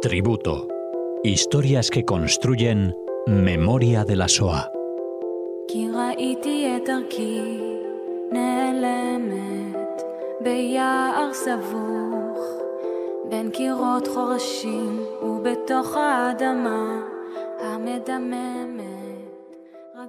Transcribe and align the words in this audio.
Tributo. 0.00 0.68
Historias 1.24 1.90
que 1.90 2.04
construyen 2.04 2.94
memoria 3.26 4.04
de 4.04 4.16
la 4.16 4.28
SOA. 4.28 4.70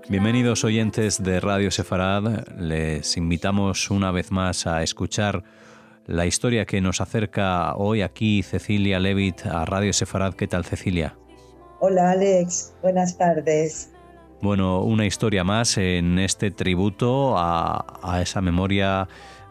Bienvenidos 0.10 0.64
oyentes 0.64 1.24
de 1.24 1.40
Radio 1.40 1.72
Sefarad, 1.72 2.48
les 2.60 3.18
invitamos 3.18 3.90
una 3.90 4.12
vez 4.12 4.32
más 4.32 4.68
a 4.68 4.84
escuchar 4.84 5.44
la 6.08 6.26
historia 6.26 6.66
que 6.66 6.82
nos 6.82 7.02
acerca 7.02 7.76
hoy 7.76 8.02
aquí 8.02 8.44
Cecilia 8.44 9.00
Levitt 9.00 9.46
a 9.46 9.66
Radio 9.66 9.94
Sefarad. 9.94 10.34
¿Qué 10.34 10.48
tal 10.48 10.66
Cecilia? 10.66 11.18
Hola 11.80 12.12
Alex, 12.12 12.74
buenas 12.82 13.18
tardes. 13.18 13.92
Bueno, 14.42 14.84
una 14.84 15.06
historia 15.06 15.44
más 15.44 15.78
en 15.78 16.20
este 16.20 16.52
tributo 16.52 17.36
a, 17.38 18.20
esa 18.22 18.42
memoria 18.42 19.08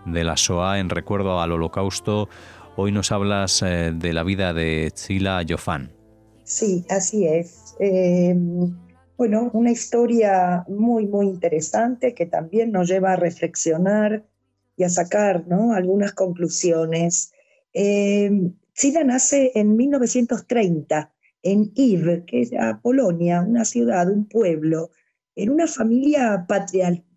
de 0.06 0.24
la 0.24 0.36
SOA 0.36 0.78
en 0.78 0.90
recuerdo 0.90 1.40
al 1.40 1.52
holocausto. 1.52 2.28
Hoy 2.76 2.92
nos 2.92 3.10
hablas 3.10 3.62
eh, 3.62 3.92
de 3.94 4.12
la 4.12 4.22
vida 4.22 4.52
de 4.52 4.90
Chila 4.94 5.42
Yofan. 5.42 5.92
Sí, 6.44 6.84
así 6.90 7.26
es. 7.26 7.74
Em, 7.80 8.76
bueno, 9.16 9.50
una 9.52 9.70
historia 9.70 10.64
muy, 10.68 11.06
muy 11.06 11.26
interesante 11.26 12.14
que 12.14 12.26
también 12.26 12.70
nos 12.70 12.88
lleva 12.88 13.12
a 13.12 13.16
reflexionar 13.16 14.24
y 14.76 14.84
a 14.84 14.88
sacar 14.88 15.46
¿no? 15.46 15.72
algunas 15.72 16.12
conclusiones. 16.12 17.32
Chila 17.72 19.04
nace 19.04 19.52
en 19.54 19.76
1930 19.76 21.12
en 21.44 21.72
Iv, 21.74 22.24
que 22.24 22.40
es 22.40 22.50
Polonia, 22.82 23.42
una 23.42 23.64
ciudad, 23.64 24.10
un 24.10 24.26
pueblo, 24.26 24.90
en 25.36 25.50
una 25.50 25.66
familia 25.66 26.46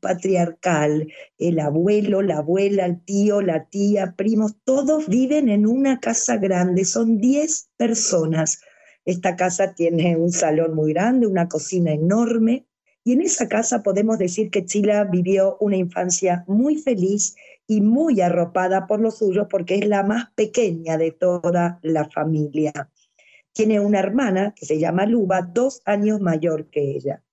patriarcal. 0.01 1.07
El 1.37 1.59
abuelo, 1.59 2.21
la 2.21 2.37
abuela, 2.37 2.85
el 2.85 3.03
tío, 3.03 3.41
la 3.41 3.65
tía, 3.69 4.15
primos, 4.17 4.55
todos 4.63 5.07
viven 5.07 5.49
en 5.49 5.65
una 5.65 5.99
casa 5.99 6.37
grande, 6.37 6.85
son 6.85 7.19
10 7.19 7.69
personas. 7.77 8.61
Esta 9.05 9.35
casa 9.35 9.73
tiene 9.73 10.17
un 10.17 10.31
salón 10.31 10.75
muy 10.75 10.93
grande, 10.93 11.27
una 11.27 11.47
cocina 11.47 11.93
enorme, 11.93 12.65
y 13.07 13.13
en 13.13 13.21
esa 13.21 13.47
casa 13.47 13.83
podemos 13.83 14.17
decir 14.17 14.51
que 14.51 14.65
Chila 14.65 15.05
vivió 15.05 15.55
una 15.61 15.77
infancia 15.77 16.43
muy 16.45 16.75
feliz 16.75 17.37
y 17.65 17.79
muy 17.79 18.19
arropada 18.19 18.85
por 18.85 18.99
los 18.99 19.19
suyos 19.19 19.47
porque 19.49 19.75
es 19.75 19.87
la 19.87 20.03
más 20.03 20.29
pequeña 20.35 20.97
de 20.97 21.11
toda 21.11 21.79
la 21.83 22.09
familia. 22.09 22.73
Tiene 23.53 23.79
una 23.79 23.99
hermana 23.99 24.53
que 24.53 24.65
se 24.65 24.77
llama 24.77 25.05
Luba, 25.05 25.41
dos 25.41 25.81
años 25.85 26.19
mayor 26.19 26.69
que 26.69 26.81
ella. 26.81 27.23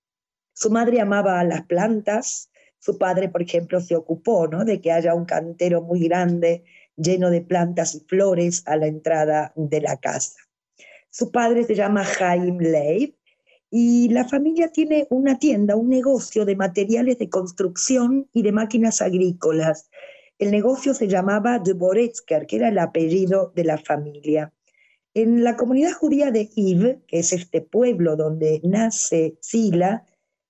Su 0.53 0.69
madre 0.69 1.01
amaba 1.01 1.41
a 1.41 1.43
las 1.43 1.63
plantas, 1.63 2.49
su 2.79 2.97
padre, 2.97 3.27
por 3.27 3.41
ejemplo, 3.41 3.81
se 3.81 3.97
ocupó 3.97 4.47
¿no? 4.47 4.63
de 4.63 4.79
que 4.79 4.93
haya 4.93 5.13
un 5.13 5.25
cantero 5.25 5.81
muy 5.81 6.07
grande 6.07 6.63
lleno 6.95 7.29
de 7.29 7.41
plantas 7.41 7.95
y 7.95 7.99
flores 7.99 8.63
a 8.65 8.77
la 8.77 8.87
entrada 8.87 9.51
de 9.57 9.81
la 9.81 9.97
casa. 9.97 10.39
Su 11.09 11.33
padre 11.33 11.65
se 11.65 11.75
llama 11.75 12.05
Jaime 12.05 12.63
Leib 12.63 13.15
y 13.69 14.09
la 14.09 14.25
familia 14.25 14.69
tiene 14.69 15.07
una 15.09 15.37
tienda, 15.37 15.75
un 15.75 15.89
negocio 15.89 16.45
de 16.45 16.55
materiales 16.55 17.17
de 17.17 17.29
construcción 17.29 18.27
y 18.33 18.43
de 18.43 18.51
máquinas 18.51 19.01
agrícolas. 19.01 19.89
El 20.37 20.51
negocio 20.51 20.93
se 20.93 21.07
llamaba 21.07 21.59
de 21.59 21.73
Boretsker, 21.73 22.45
que 22.45 22.57
era 22.57 22.69
el 22.69 22.79
apellido 22.79 23.51
de 23.55 23.63
la 23.63 23.77
familia. 23.77 24.53
En 25.13 25.43
la 25.43 25.55
comunidad 25.55 25.93
judía 25.93 26.29
de 26.31 26.49
Iv, 26.55 26.99
que 27.07 27.19
es 27.19 27.31
este 27.31 27.61
pueblo 27.61 28.17
donde 28.17 28.59
nace 28.63 29.37
Sila, 29.39 30.05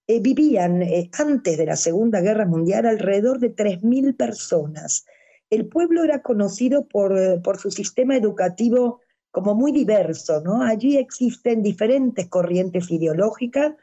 eh, 0.07 0.19
vivían 0.19 0.81
eh, 0.81 1.09
antes 1.17 1.57
de 1.57 1.65
la 1.65 1.75
Segunda 1.75 2.21
Guerra 2.21 2.45
Mundial 2.45 2.85
alrededor 2.85 3.39
de 3.39 3.55
3.000 3.55 4.15
personas. 4.15 5.05
El 5.49 5.67
pueblo 5.67 6.03
era 6.03 6.21
conocido 6.21 6.87
por, 6.87 7.17
eh, 7.17 7.39
por 7.43 7.59
su 7.59 7.71
sistema 7.71 8.15
educativo 8.17 9.01
como 9.35 9.53
muy 9.53 9.73
diverso, 9.73 10.39
¿no? 10.39 10.63
Allí 10.63 10.95
existen 10.95 11.61
diferentes 11.61 12.29
corrientes 12.29 12.89
ideológicas, 12.89 13.73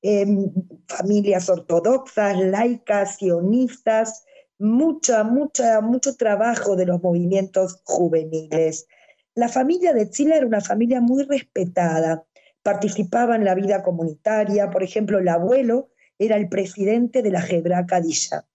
em, 0.00 0.52
familias 0.86 1.48
ortodoxas, 1.48 2.38
laicas, 2.38 3.16
sionistas, 3.16 4.22
mucha, 4.60 5.24
mucha, 5.24 5.80
mucho 5.80 6.14
trabajo 6.14 6.76
de 6.76 6.86
los 6.86 7.02
movimientos 7.02 7.80
juveniles. 7.82 8.86
La 9.34 9.48
familia 9.48 9.92
de 9.92 10.08
Chile 10.08 10.36
era 10.36 10.46
una 10.46 10.60
familia 10.60 11.00
muy 11.00 11.24
respetada, 11.24 12.24
participaba 12.62 13.34
en 13.34 13.44
la 13.44 13.56
vida 13.56 13.82
comunitaria, 13.82 14.70
por 14.70 14.84
ejemplo, 14.84 15.18
el 15.18 15.26
abuelo 15.26 15.88
era 16.16 16.36
el 16.36 16.48
presidente 16.48 17.22
de 17.22 17.32
la 17.32 17.44
Hebra 17.44 17.86
Kadisha. 17.86 18.46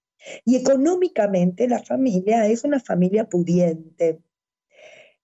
Y 0.45 0.55
económicamente 0.55 1.67
la 1.67 1.83
familia 1.83 2.47
es 2.47 2.63
una 2.63 2.79
familia 2.79 3.25
pudiente. 3.25 4.21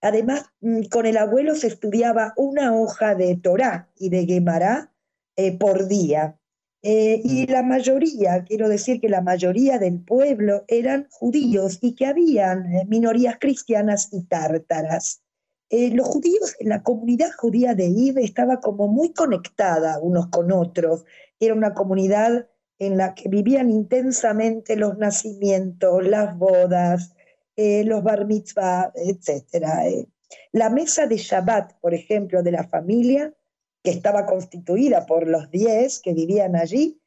Además, 0.04 0.46
mm, 0.60 0.84
con 0.92 1.06
el 1.06 1.18
abuelo 1.18 1.56
se 1.56 1.68
estudiaba 1.68 2.34
una 2.36 2.76
hoja 2.76 3.16
de 3.16 3.38
Torá 3.38 3.90
y 3.98 4.10
de 4.10 4.26
Gemara 4.26 4.92
eh, 5.38 5.58
por 5.58 5.88
día. 5.88 6.38
Eh, 6.82 7.22
y 7.24 7.48
mm. 7.48 7.52
la 7.52 7.64
mayoría, 7.64 8.44
quiero 8.44 8.68
decir 8.68 9.00
que 9.00 9.08
la 9.08 9.22
mayoría 9.22 9.80
del 9.80 10.02
pueblo 10.02 10.66
eran 10.68 11.08
judíos 11.10 11.80
y 11.82 11.96
que 11.96 12.06
habían 12.06 12.66
eh, 12.76 12.86
minorías 12.86 13.38
cristianas 13.40 14.10
y 14.12 14.24
tártaras. 14.24 15.24
Eh, 15.70 15.92
los 15.92 16.06
judíos, 16.06 16.54
la 16.60 16.84
comunidad 16.84 17.32
judía 17.38 17.74
de 17.74 17.86
Ibe 17.86 18.26
estaba 18.26 18.60
como 18.60 18.90
muy 18.90 19.14
conectada 19.14 20.00
unos 20.02 20.28
con 20.28 20.52
otros. 20.52 21.06
Era 21.40 21.54
una 21.54 21.74
comunidad 21.74 22.50
en 22.78 22.98
la 22.98 23.16
que 23.16 23.30
vivían 23.30 23.70
intensamente 23.70 24.76
los 24.76 24.98
nacimientos, 24.98 26.06
las 26.06 26.38
bodas, 26.38 27.13
eh, 27.56 27.84
los 27.84 28.04
bar 28.04 28.26
mitzvah, 28.26 28.92
etc. 28.96 29.54
Eh. 29.86 30.06
La 30.52 30.70
mesa 30.70 31.08
de 31.08 31.18
Shabbat, 31.18 31.80
por 31.80 31.94
ejemplo, 31.94 32.44
de 32.44 32.52
la 32.52 32.68
familia, 32.68 33.34
que 33.84 33.92
estaba 33.92 34.26
constituida 34.26 35.06
por 35.06 35.28
los 35.28 35.52
diez 35.52 36.00
que 36.00 36.14
vivían 36.14 36.56
allí, 36.56 37.00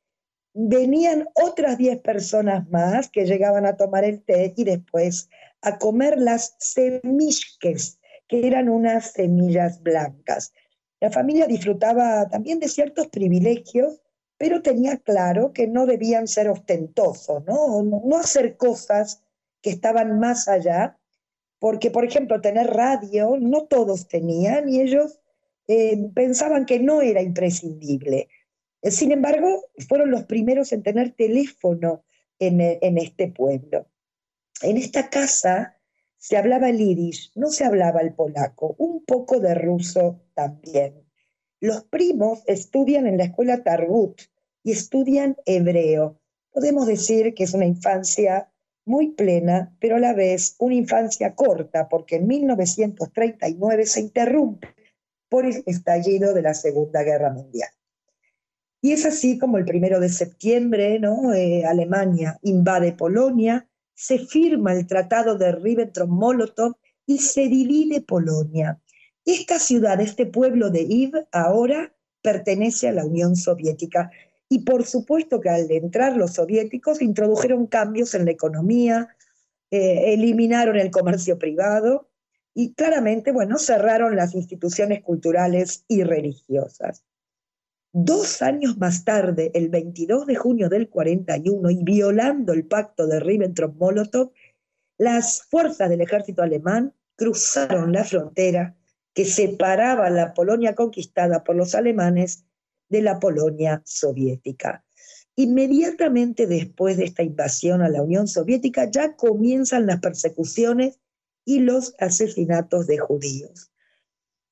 venían 0.52 1.28
otras 1.34 1.76
diez 1.76 1.98
personas 2.00 2.68
más 2.70 3.10
que 3.10 3.26
llegaban 3.26 3.66
a 3.66 3.76
tomar 3.76 4.04
el 4.04 4.22
té 4.22 4.54
y 4.56 4.64
después 4.64 5.28
a 5.62 5.78
comer 5.78 6.18
las 6.18 6.56
semishkes, 6.58 7.98
que 8.28 8.46
eran 8.46 8.68
unas 8.68 9.12
semillas 9.12 9.82
blancas. 9.82 10.52
La 11.00 11.10
familia 11.10 11.46
disfrutaba 11.46 12.28
también 12.28 12.58
de 12.58 12.68
ciertos 12.68 13.08
privilegios, 13.08 14.00
pero 14.38 14.62
tenía 14.62 14.96
claro 14.98 15.52
que 15.52 15.66
no 15.66 15.86
debían 15.86 16.26
ser 16.26 16.48
ostentosos. 16.48 17.44
No, 17.44 18.16
hacer 18.16 18.56
cosas 18.56 19.22
estaban 19.70 20.18
más 20.18 20.48
allá, 20.48 20.98
porque, 21.58 21.90
por 21.90 22.04
ejemplo, 22.04 22.40
tener 22.40 22.68
radio, 22.68 23.36
no 23.40 23.66
todos 23.66 24.08
tenían 24.08 24.68
y 24.68 24.80
ellos 24.80 25.20
eh, 25.68 25.96
pensaban 26.14 26.66
que 26.66 26.78
no 26.78 27.02
era 27.02 27.22
imprescindible. 27.22 28.28
Sin 28.82 29.10
embargo, 29.10 29.64
fueron 29.88 30.10
los 30.10 30.24
primeros 30.24 30.72
en 30.72 30.82
tener 30.82 31.12
teléfono 31.12 32.04
en, 32.38 32.60
en 32.60 32.98
este 32.98 33.28
pueblo. 33.28 33.86
En 34.62 34.76
esta 34.76 35.10
casa 35.10 35.76
se 36.18 36.36
hablaba 36.36 36.68
el 36.68 36.80
irish, 36.80 37.32
no 37.34 37.50
se 37.50 37.64
hablaba 37.64 38.00
el 38.00 38.14
polaco, 38.14 38.74
un 38.78 39.04
poco 39.04 39.40
de 39.40 39.54
ruso 39.54 40.20
también. 40.34 41.04
Los 41.60 41.84
primos 41.84 42.42
estudian 42.46 43.06
en 43.06 43.16
la 43.16 43.24
escuela 43.24 43.62
Targut 43.62 44.20
y 44.62 44.72
estudian 44.72 45.36
hebreo. 45.46 46.20
Podemos 46.50 46.86
decir 46.86 47.34
que 47.34 47.44
es 47.44 47.54
una 47.54 47.66
infancia 47.66 48.50
muy 48.86 49.10
plena, 49.10 49.76
pero 49.80 49.96
a 49.96 50.00
la 50.00 50.14
vez 50.14 50.56
una 50.58 50.74
infancia 50.74 51.34
corta, 51.34 51.88
porque 51.88 52.16
en 52.16 52.26
1939 52.26 53.84
se 53.84 54.00
interrumpe 54.00 54.74
por 55.28 55.44
el 55.44 55.62
estallido 55.66 56.32
de 56.32 56.42
la 56.42 56.54
Segunda 56.54 57.02
Guerra 57.02 57.30
Mundial. 57.30 57.68
Y 58.80 58.92
es 58.92 59.04
así 59.04 59.38
como 59.38 59.58
el 59.58 59.64
primero 59.64 60.00
de 60.00 60.08
septiembre, 60.08 60.98
¿no? 61.00 61.34
Eh, 61.34 61.64
Alemania 61.66 62.38
invade 62.42 62.92
Polonia 62.92 63.68
se 63.96 64.18
firma 64.18 64.74
el 64.74 64.86
Tratado 64.86 65.36
de 65.36 65.52
Ribbentrop-Molotov 65.52 66.76
y 67.06 67.18
se 67.18 67.48
divide 67.48 68.02
Polonia. 68.02 68.78
Esta 69.24 69.58
ciudad, 69.58 70.00
este 70.00 70.26
pueblo 70.26 70.70
de 70.70 70.82
Iv, 70.82 71.26
ahora 71.32 71.92
pertenece 72.22 72.88
a 72.88 72.92
la 72.92 73.04
Unión 73.04 73.34
Soviética. 73.34 74.10
Y 74.48 74.60
por 74.60 74.84
supuesto 74.86 75.40
que 75.40 75.48
al 75.48 75.70
entrar 75.70 76.16
los 76.16 76.34
soviéticos 76.34 77.02
introdujeron 77.02 77.66
cambios 77.66 78.14
en 78.14 78.24
la 78.24 78.30
economía, 78.30 79.16
eh, 79.70 80.14
eliminaron 80.14 80.76
el 80.76 80.90
comercio 80.90 81.38
privado 81.38 82.08
y 82.54 82.72
claramente, 82.72 83.32
bueno, 83.32 83.58
cerraron 83.58 84.16
las 84.16 84.34
instituciones 84.34 85.02
culturales 85.02 85.84
y 85.88 86.04
religiosas. 86.04 87.04
Dos 87.92 88.40
años 88.40 88.78
más 88.78 89.04
tarde, 89.04 89.50
el 89.52 89.68
22 89.68 90.26
de 90.26 90.36
junio 90.36 90.70
del 90.70 90.88
41, 90.88 91.70
y 91.70 91.82
violando 91.82 92.54
el 92.54 92.64
pacto 92.64 93.06
de 93.06 93.20
Ribbentrop-Molotov, 93.20 94.32
las 94.96 95.42
fuerzas 95.42 95.90
del 95.90 96.00
ejército 96.00 96.42
alemán 96.42 96.94
cruzaron 97.16 97.92
la 97.92 98.04
frontera 98.04 98.74
que 99.12 99.26
separaba 99.26 100.08
la 100.08 100.32
Polonia 100.32 100.74
conquistada 100.74 101.44
por 101.44 101.56
los 101.56 101.74
alemanes 101.74 102.45
de 102.88 103.02
la 103.02 103.18
Polonia 103.18 103.82
soviética. 103.84 104.84
Inmediatamente 105.34 106.46
después 106.46 106.96
de 106.96 107.04
esta 107.04 107.22
invasión 107.22 107.82
a 107.82 107.88
la 107.88 108.02
Unión 108.02 108.26
Soviética 108.26 108.90
ya 108.90 109.16
comienzan 109.16 109.86
las 109.86 110.00
persecuciones 110.00 110.98
y 111.44 111.60
los 111.60 111.94
asesinatos 111.98 112.86
de 112.86 112.98
judíos. 112.98 113.70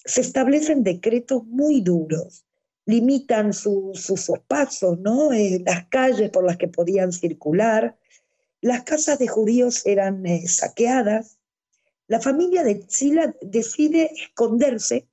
Se 0.04 0.20
establecen 0.20 0.84
decretos 0.84 1.44
muy 1.46 1.80
duros, 1.80 2.44
limitan 2.84 3.54
sus 3.54 4.30
pasos, 4.46 4.98
¿no? 5.00 5.32
Eh, 5.32 5.62
las 5.64 5.86
calles 5.86 6.30
por 6.30 6.44
las 6.44 6.58
que 6.58 6.68
podían 6.68 7.12
circular, 7.12 7.96
las 8.60 8.82
casas 8.82 9.18
de 9.18 9.28
judíos 9.28 9.86
eran 9.86 10.26
eh, 10.26 10.46
saqueadas, 10.46 11.38
la 12.06 12.20
familia 12.20 12.62
de 12.62 12.84
Sila 12.88 13.34
decide 13.40 14.10
esconderse 14.14 15.08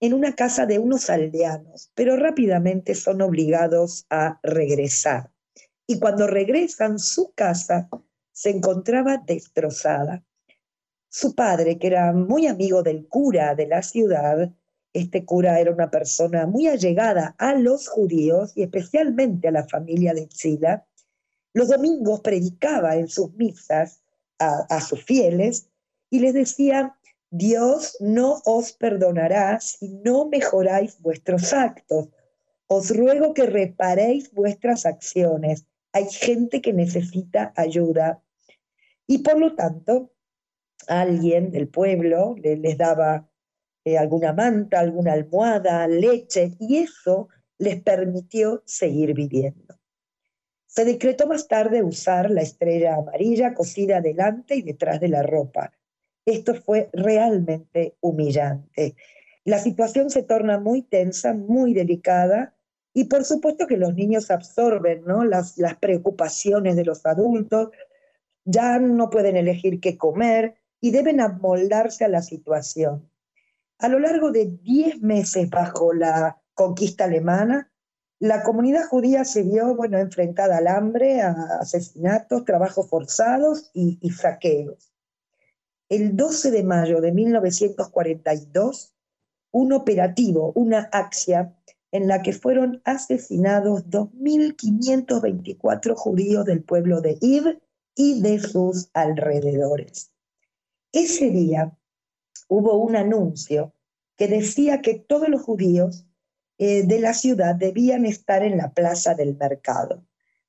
en 0.00 0.14
una 0.14 0.34
casa 0.34 0.66
de 0.66 0.78
unos 0.78 1.08
aldeanos, 1.10 1.90
pero 1.94 2.16
rápidamente 2.16 2.94
son 2.94 3.22
obligados 3.22 4.06
a 4.10 4.38
regresar. 4.42 5.30
Y 5.86 5.98
cuando 5.98 6.26
regresan, 6.26 6.98
su 6.98 7.32
casa 7.34 7.88
se 8.32 8.50
encontraba 8.50 9.18
destrozada. 9.18 10.24
Su 11.08 11.34
padre, 11.34 11.78
que 11.78 11.86
era 11.86 12.12
muy 12.12 12.46
amigo 12.46 12.82
del 12.82 13.06
cura 13.06 13.54
de 13.54 13.66
la 13.66 13.82
ciudad, 13.82 14.52
este 14.92 15.24
cura 15.24 15.60
era 15.60 15.72
una 15.72 15.90
persona 15.90 16.46
muy 16.46 16.66
allegada 16.66 17.34
a 17.38 17.54
los 17.54 17.88
judíos 17.88 18.52
y 18.56 18.62
especialmente 18.62 19.48
a 19.48 19.52
la 19.52 19.66
familia 19.66 20.14
de 20.14 20.28
Sila, 20.30 20.86
los 21.52 21.68
domingos 21.68 22.20
predicaba 22.20 22.96
en 22.96 23.08
sus 23.08 23.32
misas 23.34 24.02
a, 24.38 24.66
a 24.68 24.80
sus 24.80 25.04
fieles 25.04 25.68
y 26.10 26.20
les 26.20 26.34
decía, 26.34 26.96
Dios 27.36 27.96
no 27.98 28.40
os 28.44 28.70
perdonará 28.70 29.58
si 29.58 29.88
no 29.88 30.28
mejoráis 30.28 31.00
vuestros 31.00 31.52
actos. 31.52 32.06
Os 32.68 32.96
ruego 32.96 33.34
que 33.34 33.44
reparéis 33.44 34.32
vuestras 34.32 34.86
acciones. 34.86 35.66
Hay 35.92 36.06
gente 36.12 36.62
que 36.62 36.72
necesita 36.72 37.52
ayuda. 37.56 38.22
Y 39.08 39.18
por 39.18 39.36
lo 39.40 39.56
tanto, 39.56 40.12
alguien 40.86 41.50
del 41.50 41.66
pueblo 41.66 42.36
les 42.40 42.78
daba 42.78 43.28
eh, 43.84 43.98
alguna 43.98 44.32
manta, 44.32 44.78
alguna 44.78 45.14
almohada, 45.14 45.88
leche, 45.88 46.52
y 46.60 46.76
eso 46.76 47.30
les 47.58 47.82
permitió 47.82 48.62
seguir 48.64 49.12
viviendo. 49.12 49.74
Se 50.66 50.84
decretó 50.84 51.26
más 51.26 51.48
tarde 51.48 51.82
usar 51.82 52.30
la 52.30 52.42
estrella 52.42 52.94
amarilla 52.94 53.54
cosida 53.54 54.00
delante 54.00 54.54
y 54.54 54.62
detrás 54.62 55.00
de 55.00 55.08
la 55.08 55.24
ropa 55.24 55.72
esto 56.26 56.54
fue 56.54 56.90
realmente 56.92 57.96
humillante. 58.00 58.96
La 59.44 59.58
situación 59.58 60.10
se 60.10 60.22
torna 60.22 60.58
muy 60.58 60.82
tensa, 60.82 61.34
muy 61.34 61.74
delicada, 61.74 62.54
y 62.94 63.04
por 63.04 63.24
supuesto 63.24 63.66
que 63.66 63.76
los 63.76 63.94
niños 63.94 64.30
absorben 64.30 65.04
¿no? 65.04 65.24
las, 65.24 65.58
las 65.58 65.76
preocupaciones 65.76 66.76
de 66.76 66.84
los 66.84 67.04
adultos, 67.04 67.70
ya 68.44 68.78
no 68.78 69.10
pueden 69.10 69.36
elegir 69.36 69.80
qué 69.80 69.98
comer 69.98 70.54
y 70.80 70.92
deben 70.92 71.20
amoldarse 71.20 72.04
a 72.04 72.08
la 72.08 72.22
situación. 72.22 73.10
A 73.78 73.88
lo 73.88 73.98
largo 73.98 74.30
de 74.30 74.46
10 74.46 75.02
meses 75.02 75.50
bajo 75.50 75.92
la 75.92 76.40
conquista 76.54 77.04
alemana, 77.04 77.72
la 78.20 78.42
comunidad 78.44 78.86
judía 78.86 79.24
se 79.24 79.42
vio 79.42 79.74
bueno, 79.74 79.98
enfrentada 79.98 80.58
al 80.58 80.68
hambre, 80.68 81.20
a 81.20 81.32
asesinatos, 81.60 82.44
trabajos 82.44 82.88
forzados 82.88 83.70
y, 83.74 83.98
y 84.00 84.10
saqueos 84.10 84.93
el 85.94 86.16
12 86.16 86.50
de 86.50 86.64
mayo 86.64 87.00
de 87.00 87.12
1942 87.12 88.94
un 89.54 89.72
operativo, 89.72 90.52
una 90.56 90.90
axia, 90.92 91.56
en 91.92 92.08
la 92.08 92.22
que 92.22 92.32
fueron 92.32 92.82
asesinados 92.84 93.86
2.524 93.86 95.94
judíos 95.94 96.44
del 96.44 96.64
pueblo 96.64 97.00
de 97.00 97.16
Ib 97.20 97.60
y 97.94 98.20
de 98.20 98.40
sus 98.40 98.90
alrededores. 98.94 100.10
Ese 100.90 101.30
día 101.30 101.78
hubo 102.48 102.78
un 102.78 102.96
anuncio 102.96 103.72
que 104.16 104.26
decía 104.26 104.82
que 104.82 104.94
todos 104.94 105.28
los 105.28 105.42
judíos 105.42 106.04
eh, 106.58 106.84
de 106.84 106.98
la 106.98 107.14
ciudad 107.14 107.54
debían 107.54 108.06
estar 108.06 108.42
en 108.42 108.56
la 108.56 108.72
plaza 108.72 109.14
del 109.14 109.36
mercado. 109.36 110.04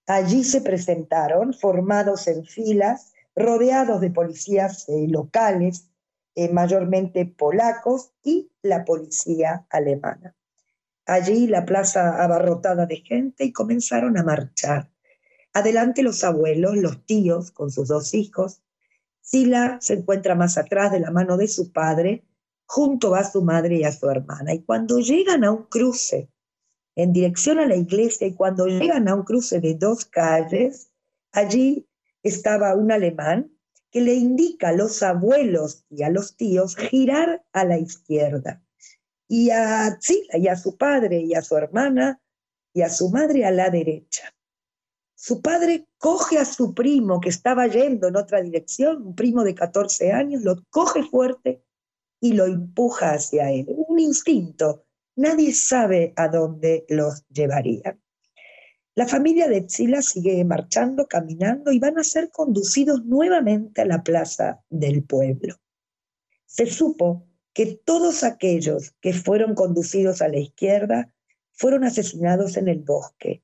Allí 0.08 0.44
se 0.44 0.62
presentaron, 0.62 1.54
formados 1.54 2.28
en 2.28 2.44
filas, 2.44 3.14
rodeados 3.36 4.02
de 4.02 4.12
policías 4.12 4.88
eh, 4.90 5.08
locales, 5.10 5.90
eh, 6.36 6.52
mayormente 6.52 7.26
polacos, 7.26 8.12
y 8.24 8.52
la 8.62 8.86
policía 8.86 9.66
alemana. 9.70 10.36
Allí 11.06 11.48
la 11.48 11.66
plaza 11.66 12.24
abarrotada 12.24 12.86
de 12.86 12.98
gente 12.98 13.46
y 13.46 13.54
comenzaron 13.54 14.18
a 14.18 14.24
marchar. 14.24 14.90
Adelante 15.54 16.02
los 16.02 16.24
abuelos, 16.24 16.76
los 16.76 17.06
tíos 17.06 17.52
con 17.52 17.70
sus 17.72 17.88
dos 17.88 18.14
hijos. 18.14 18.62
Sila 19.22 19.78
se 19.82 19.94
encuentra 19.94 20.36
más 20.36 20.58
atrás 20.58 20.92
de 20.92 21.00
la 21.00 21.12
mano 21.12 21.38
de 21.38 21.48
su 21.48 21.72
padre, 21.72 22.26
junto 22.66 23.16
a 23.16 23.24
su 23.24 23.44
madre 23.44 23.76
y 23.78 23.84
a 23.84 23.92
su 23.92 24.10
hermana. 24.10 24.54
Y 24.54 24.64
cuando 24.64 25.00
llegan 25.00 25.44
a 25.44 25.52
un 25.52 25.64
cruce 25.64 26.30
en 26.96 27.14
dirección 27.14 27.60
a 27.60 27.68
la 27.68 27.76
iglesia 27.76 28.28
y 28.28 28.34
cuando 28.34 28.66
llegan 28.66 29.08
a 29.08 29.16
un 29.16 29.24
cruce 29.24 29.60
de 29.60 29.76
dos 29.76 30.06
calles, 30.06 30.90
allí 31.32 31.88
estaba 32.26 32.76
un 32.76 32.92
alemán 32.92 33.52
que 33.92 34.02
le 34.02 34.16
indica 34.16 34.70
a 34.70 34.74
los 34.74 35.04
abuelos 35.04 35.86
y 35.90 36.04
a 36.04 36.10
los 36.10 36.36
tíos 36.36 36.76
girar 36.76 37.46
a 37.54 37.64
la 37.64 37.78
izquierda. 37.78 38.62
Y 39.28 39.52
a 39.52 39.98
Zila 40.02 40.38
y 40.38 40.48
a 40.48 40.58
su 40.58 40.76
padre 40.76 41.22
y 41.22 41.36
a 41.36 41.42
su 41.42 41.56
hermana 41.56 42.20
y 42.74 42.82
a 42.82 42.90
su 42.90 43.10
madre 43.10 43.46
a 43.46 43.52
la 43.52 43.70
derecha. 43.70 44.34
Su 45.16 45.42
padre 45.42 45.88
coge 45.98 46.38
a 46.38 46.46
su 46.46 46.74
primo 46.74 47.22
que 47.22 47.30
estaba 47.30 47.68
yendo 47.68 48.08
en 48.08 48.18
otra 48.18 48.42
dirección, 48.42 49.08
un 49.08 49.16
primo 49.16 49.44
de 49.44 49.56
14 49.56 50.12
años, 50.12 50.44
lo 50.44 50.58
coge 50.70 51.04
fuerte 51.04 51.64
y 52.20 52.34
lo 52.34 52.46
empuja 52.46 53.14
hacia 53.14 53.52
él. 53.52 53.66
Un 53.68 54.00
instinto. 54.00 54.86
Nadie 55.16 55.54
sabe 55.54 56.12
a 56.16 56.28
dónde 56.28 56.86
los 56.90 57.24
llevaría. 57.30 57.98
La 58.96 59.06
familia 59.06 59.50
de 59.50 59.62
Tzila 59.62 60.02
sigue 60.02 60.44
marchando, 60.46 61.06
caminando 61.06 61.74
y 61.74 61.80
van 61.80 62.00
a 62.00 62.04
ser 62.04 62.32
conducidos 62.32 63.04
nuevamente 63.04 63.82
a 63.82 63.86
la 63.86 64.02
plaza 64.04 64.64
del 64.70 65.04
pueblo. 65.04 65.56
Se 66.46 66.66
supo 66.66 67.28
que 67.54 67.78
todos 67.84 68.24
aquellos 68.24 68.96
que 69.02 69.12
fueron 69.12 69.54
conducidos 69.54 70.22
a 70.22 70.30
la 70.30 70.40
izquierda 70.40 71.14
fueron 71.52 71.84
asesinados 71.84 72.56
en 72.56 72.70
el 72.70 72.80
bosque. 72.80 73.44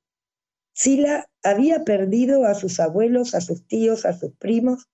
Tzila 0.74 1.30
había 1.44 1.84
perdido 1.84 2.46
a 2.46 2.56
sus 2.56 2.80
abuelos, 2.80 3.36
a 3.36 3.42
sus 3.42 3.68
tíos, 3.68 4.06
a 4.06 4.14
sus 4.14 4.32
primos. 4.38 4.90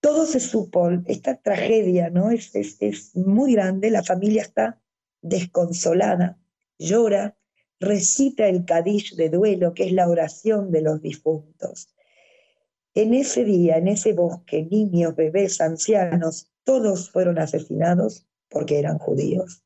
Todo 0.00 0.26
se 0.26 0.40
supo, 0.40 0.90
esta 1.06 1.40
tragedia 1.40 2.10
¿no? 2.10 2.32
es, 2.32 2.52
es 2.54 3.14
muy 3.14 3.52
grande, 3.52 3.90
la 3.90 4.02
familia 4.02 4.42
está 4.42 4.80
desconsolada, 5.22 6.40
llora, 6.78 7.36
recita 7.80 8.46
el 8.46 8.64
Kadish 8.64 9.16
de 9.16 9.30
duelo, 9.30 9.74
que 9.74 9.86
es 9.86 9.92
la 9.92 10.08
oración 10.08 10.70
de 10.70 10.82
los 10.82 11.00
difuntos. 11.00 11.92
En 12.94 13.14
ese 13.14 13.44
día, 13.44 13.78
en 13.78 13.88
ese 13.88 14.12
bosque, 14.12 14.68
niños, 14.70 15.16
bebés, 15.16 15.60
ancianos, 15.60 16.52
todos 16.64 17.10
fueron 17.10 17.38
asesinados 17.38 18.26
porque 18.48 18.78
eran 18.78 18.98
judíos. 18.98 19.64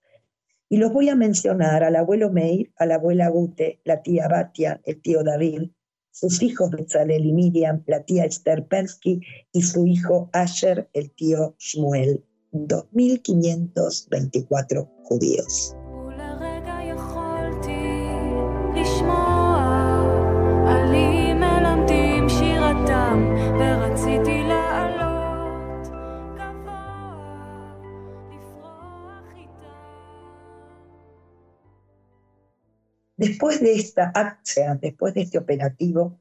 Y 0.68 0.76
los 0.76 0.92
voy 0.92 1.08
a 1.08 1.16
mencionar 1.16 1.82
al 1.84 1.96
abuelo 1.96 2.30
Meir, 2.30 2.72
a 2.76 2.84
la 2.86 2.94
abuela 2.96 3.28
Gute, 3.28 3.80
la 3.84 4.02
tía 4.02 4.28
Batia, 4.28 4.80
el 4.84 5.00
tío 5.02 5.22
David, 5.22 5.70
sus 6.10 6.42
hijos 6.42 6.70
Bezalel 6.70 7.26
y 7.26 7.32
Miriam, 7.32 7.84
la 7.86 8.04
tía 8.04 8.24
Esther 8.24 8.66
Persky 8.66 9.20
y 9.52 9.62
su 9.62 9.86
hijo 9.86 10.30
Asher, 10.32 10.88
el 10.92 11.10
tío 11.10 11.54
Shmuel. 11.58 12.24
2.524 12.52 14.88
judíos. 15.02 15.76
Después 33.16 33.60
de 33.60 33.74
esta 33.74 34.10
acción, 34.14 34.78
después 34.80 35.14
de 35.14 35.22
este 35.22 35.38
operativo, 35.38 36.20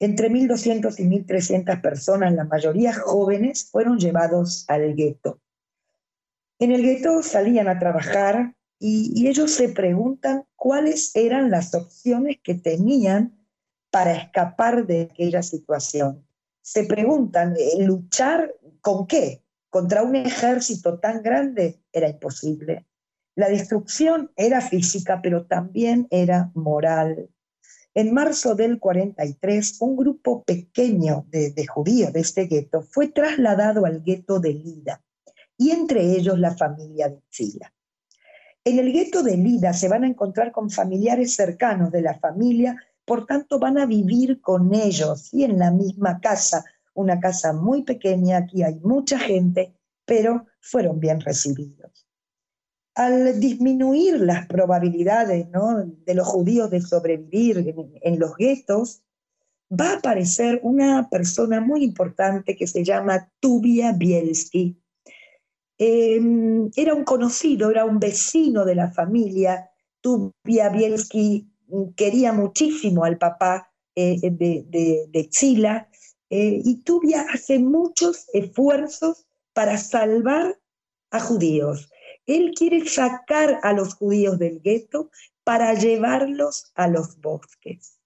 entre 0.00 0.30
1.200 0.30 0.98
y 0.98 1.04
1.300 1.04 1.80
personas, 1.80 2.34
la 2.34 2.44
mayoría 2.44 2.92
jóvenes, 2.92 3.68
fueron 3.70 3.98
llevados 3.98 4.64
al 4.68 4.94
gueto. 4.94 5.40
En 6.58 6.72
el 6.72 6.82
gueto 6.82 7.22
salían 7.22 7.68
a 7.68 7.78
trabajar 7.78 8.54
y, 8.78 9.12
y, 9.14 9.28
ellos 9.28 9.52
se 9.52 9.68
preguntan 9.68 10.44
cuáles 10.56 11.14
eran 11.14 11.50
las 11.50 11.74
opciones 11.74 12.38
que 12.42 12.54
tenían 12.54 13.38
para 13.90 14.12
escapar 14.14 14.86
de 14.86 15.02
aquella 15.02 15.42
situación. 15.42 16.26
Se 16.60 16.84
preguntan, 16.84 17.54
¿luchar 17.78 18.52
con 18.80 19.06
qué? 19.06 19.44
contra 19.74 20.04
un 20.04 20.14
ejército 20.14 21.00
tan 21.00 21.20
grande 21.20 21.80
era 21.92 22.08
imposible. 22.08 22.86
La 23.36 23.48
destrucción 23.48 24.30
era 24.36 24.60
física, 24.60 25.20
pero 25.20 25.44
también 25.46 26.06
era 26.10 26.52
moral. 26.54 27.30
En 27.92 28.14
marzo 28.14 28.54
del 28.54 28.78
43, 28.78 29.78
un 29.80 29.96
grupo 29.96 30.44
pequeño 30.44 31.26
de, 31.30 31.66
judíos 31.66 32.12
de 32.12 32.20
este 32.20 32.44
gueto 32.44 32.82
fue 32.82 33.08
trasladado 33.08 33.86
al 33.86 34.04
gueto 34.04 34.38
de 34.38 34.54
Lida, 34.54 35.02
y 35.58 35.72
entre 35.72 36.12
ellos 36.12 36.38
la 36.38 36.54
familia 36.54 37.08
de 37.08 37.22
Chila. 37.30 37.72
En 38.64 38.78
el 38.78 38.92
gueto 38.92 39.24
de 39.24 39.36
Lida 39.36 39.72
se 39.72 39.88
van 39.88 40.04
a 40.04 40.08
encontrar 40.08 40.52
con 40.52 40.70
familiares 40.70 41.34
cercanos 41.34 41.90
de 41.90 42.02
la 42.02 42.16
familia, 42.20 42.76
por 43.04 43.26
tanto 43.26 43.58
van 43.58 43.78
a 43.78 43.86
vivir 43.86 44.40
con 44.40 44.72
ellos 44.72 45.34
y 45.34 45.42
en 45.42 45.58
la 45.58 45.72
misma 45.72 46.20
casa, 46.20 46.64
una 46.94 47.18
casa 47.18 47.52
muy 47.52 47.82
pequeña, 47.82 48.36
aquí 48.36 48.62
hay 48.62 48.76
mucha 48.76 49.18
gente, 49.18 49.74
pero 50.04 50.46
fueron 50.60 51.00
bien 51.00 51.20
recibidos 51.20 52.03
al 52.94 53.40
disminuir 53.40 54.20
las 54.20 54.46
probabilidades 54.46 55.46
de 55.50 56.14
los 56.14 56.26
judíos 56.26 56.70
de 56.70 56.80
sobrevivir 56.80 57.74
en, 58.02 58.18
los 58.18 58.36
guetos, 58.36 59.02
va 59.70 59.90
a 59.90 59.96
aparecer 59.96 60.60
una 60.62 61.08
persona 61.08 61.60
muy 61.60 61.82
importante 61.82 62.56
que 62.56 62.66
se 62.66 62.84
llama 62.84 63.28
Tubia 63.40 63.92
Bielski. 63.92 64.76
Em, 65.76 66.70
era 66.76 66.94
un 66.94 67.02
conocido, 67.02 67.70
era 67.70 67.84
un 67.84 67.98
vecino 67.98 68.64
de 68.64 68.76
la 68.76 68.92
familia. 68.92 69.70
Tubia 70.00 70.68
Bielski 70.68 71.48
quería 71.96 72.32
muchísimo 72.32 73.04
al 73.04 73.18
papá 73.18 73.72
eh, 73.96 74.18
de, 74.22 75.06
de, 75.08 75.28
Chila 75.30 75.88
eh, 76.30 76.60
y 76.64 76.82
Tubia 76.82 77.26
hace 77.32 77.58
muchos 77.58 78.26
esfuerzos 78.32 79.26
para 79.52 79.78
salvar 79.78 80.58
a 81.10 81.20
judíos. 81.20 81.88
Él 82.26 82.52
quiere 82.56 82.86
sacar 82.88 83.60
a 83.62 83.72
los 83.72 83.94
judíos 83.94 84.38
del 84.38 84.60
gueto 84.60 85.10
para 85.44 85.74
llevarlos 85.74 86.72
a 86.74 86.88
los 86.88 87.20
bosques. 87.20 87.98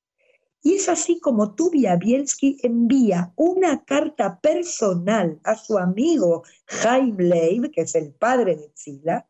Y 0.60 0.74
es 0.74 0.88
así 0.88 1.20
como 1.20 1.54
Tubia 1.54 1.96
Bielski 1.96 2.58
envía 2.62 3.32
una 3.36 3.84
carta 3.84 4.40
personal 4.40 5.40
a 5.44 5.54
su 5.54 5.78
amigo 5.78 6.42
Jaime 6.66 7.24
Leib, 7.24 7.70
que 7.70 7.82
es 7.82 7.94
el 7.94 8.12
padre 8.12 8.56
de 8.56 8.72
Zila. 8.76 9.28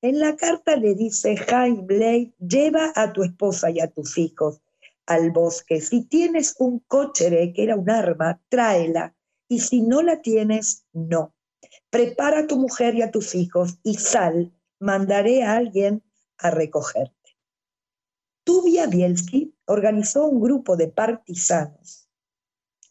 En 0.00 0.20
la 0.20 0.36
carta 0.36 0.76
le 0.76 0.94
dice, 0.94 1.36
Jaime 1.36 1.84
Leib, 1.88 2.32
lleva 2.38 2.92
a 2.94 3.12
tu 3.12 3.24
esposa 3.24 3.70
y 3.70 3.80
a 3.80 3.88
tus 3.88 4.16
hijos 4.18 4.60
al 5.06 5.32
bosque. 5.32 5.80
Si 5.80 6.04
tienes 6.04 6.54
un 6.60 6.78
coche, 6.86 7.52
que 7.52 7.62
era 7.64 7.74
un 7.74 7.90
arma, 7.90 8.40
tráela. 8.48 9.16
Y 9.48 9.60
si 9.60 9.80
no 9.80 10.02
la 10.02 10.20
tienes, 10.22 10.84
no 10.92 11.34
prepara 11.90 12.40
a 12.40 12.46
tu 12.46 12.58
mujer 12.58 12.94
y 12.94 13.02
a 13.02 13.10
tus 13.10 13.34
hijos 13.34 13.78
y 13.82 13.94
sal, 13.94 14.52
mandaré 14.78 15.42
a 15.42 15.56
alguien 15.56 16.02
a 16.38 16.50
recogerte. 16.50 17.14
Tubia 18.44 18.86
Bielski 18.86 19.54
organizó 19.66 20.26
un 20.26 20.40
grupo 20.40 20.76
de 20.76 20.88
partisanos 20.88 22.08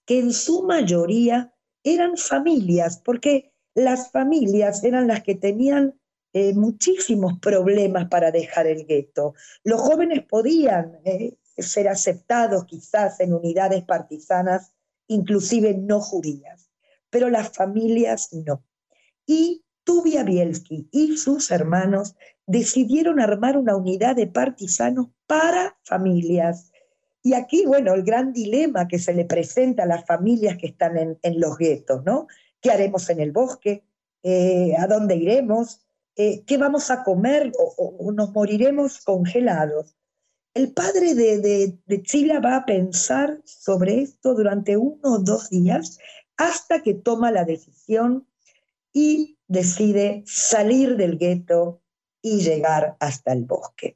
que 0.06 0.20
en 0.20 0.32
su 0.32 0.64
mayoría 0.64 1.54
eran 1.84 2.18
familias, 2.18 2.98
porque 3.04 3.54
las 3.74 4.12
familias 4.12 4.84
eran 4.84 5.08
las 5.08 5.22
que 5.24 5.36
tenían 5.36 6.00
eh, 6.34 6.54
muchísimos 6.54 7.40
problemas 7.40 8.08
para 8.10 8.32
dejar 8.32 8.68
el 8.68 8.86
gueto. 8.86 9.34
Los 9.64 9.82
jóvenes 9.82 10.24
podían 10.26 11.00
eh, 11.04 11.38
ser 11.58 11.88
aceptados 11.88 12.66
quizás 12.66 13.20
en 13.20 13.34
unidades 13.34 13.84
partisanas, 13.84 14.74
inclusive 15.08 15.74
no 15.74 16.00
judías, 16.00 16.70
pero 17.10 17.30
las 17.30 17.50
familias 17.50 18.34
no 18.34 18.64
y 19.28 19.64
Tubia 19.84 20.24
Bielski 20.24 20.90
y 20.92 21.18
sus 21.18 21.52
hermanos 21.52 22.16
decidieron 22.48 23.20
armar 23.20 23.58
una 23.58 23.76
unidad 23.76 24.16
de 24.16 24.28
partisanos 24.28 25.08
para 25.28 25.78
familias. 25.84 26.72
Y 27.22 27.34
aquí, 27.34 27.66
bueno, 27.66 27.94
el 27.94 28.04
gran 28.04 28.34
dilema 28.34 28.88
que 28.88 29.00
se 29.00 29.14
le 29.14 29.26
presenta 29.26 29.84
a 29.84 29.86
las 29.86 30.06
familias 30.06 30.58
que 30.58 30.68
están 30.68 30.98
en, 30.98 31.40
los 31.40 31.58
guetos, 31.58 32.04
¿no? 32.06 32.28
¿Qué 32.62 32.72
haremos 32.72 33.10
en 33.10 33.20
el 33.20 33.32
bosque? 33.32 33.84
Eh, 34.24 34.76
¿A 34.78 34.88
dónde 34.88 35.16
iremos? 35.16 35.82
Eh, 36.16 36.44
¿Qué 36.46 36.58
vamos 36.58 36.90
a 36.90 37.04
comer? 37.04 37.52
O, 37.58 38.12
nos 38.14 38.32
moriremos 38.32 39.04
congelados? 39.04 39.96
El 40.54 40.74
padre 40.74 41.16
de, 41.16 41.40
de, 41.40 41.78
de 41.86 42.02
Chila 42.02 42.40
va 42.40 42.56
a 42.56 42.66
pensar 42.66 43.42
sobre 43.46 44.02
esto 44.02 44.34
durante 44.34 44.76
uno 44.78 45.16
o 45.16 45.20
dos 45.20 45.50
días 45.50 46.00
hasta 46.38 46.82
que 46.82 46.94
toma 46.94 47.32
la 47.32 47.44
decisión 47.46 48.26
y 49.00 49.38
decide 49.48 50.24
salir 50.26 50.98
del 50.98 51.20
gueto 51.20 51.84
y 52.20 52.40
llegar 52.40 52.98
hasta 53.00 53.32
el 53.32 53.46
bosque. 53.46 53.96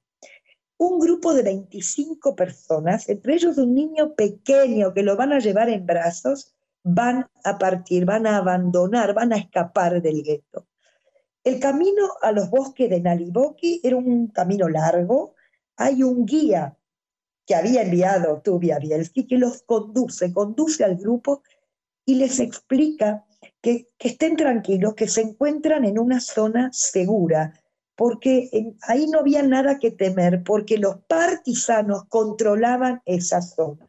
Un 0.77 0.99
grupo 0.99 1.33
de 1.33 1.41
25 1.41 2.35
personas, 2.35 3.09
entre 3.09 3.33
ellos 3.33 3.57
un 3.57 3.73
niño 3.73 4.13
pequeño 4.13 4.93
que 4.93 5.01
lo 5.01 5.17
van 5.17 5.33
a 5.33 5.39
llevar 5.39 5.69
en 5.69 5.87
brazos, 5.87 6.53
van 6.83 7.27
a 7.43 7.57
partir, 7.57 8.05
van 8.05 8.27
a 8.27 8.37
abandonar, 8.37 9.15
van 9.15 9.33
a 9.33 9.37
escapar 9.37 10.03
del 10.03 10.21
gueto. 10.21 10.67
El 11.43 11.59
camino 11.59 12.03
a 12.21 12.31
los 12.31 12.51
bosques 12.51 12.87
de 12.87 13.01
Naliboki 13.01 13.81
era 13.83 13.95
un 13.95 14.27
camino 14.27 14.69
largo. 14.69 15.33
Hay 15.77 16.03
un 16.03 16.27
guía 16.27 16.77
que 17.47 17.55
había 17.55 17.81
enviado 17.81 18.39
Tubia 18.43 18.77
Bielski 18.77 19.25
que 19.25 19.39
los 19.39 19.63
conduce, 19.63 20.31
conduce 20.31 20.83
al 20.83 20.95
grupo 20.95 21.41
y 22.05 22.15
les 22.15 22.39
explica 22.39 23.25
que, 23.61 23.89
estén 23.99 24.35
tranquilos, 24.35 24.95
que 24.95 25.07
se 25.07 25.21
encuentran 25.21 25.85
en 25.85 25.99
una 25.99 26.19
zona 26.19 26.69
segura, 26.73 27.53
porque 27.95 28.49
ahí 28.81 29.07
no 29.07 29.19
había 29.19 29.43
nada 29.43 29.77
que 29.77 29.91
temer, 29.91 30.43
porque 30.43 30.77
los 30.77 30.97
partisanos 31.07 32.05
controlaban 32.09 33.01
esa 33.05 33.41
zona. 33.41 33.85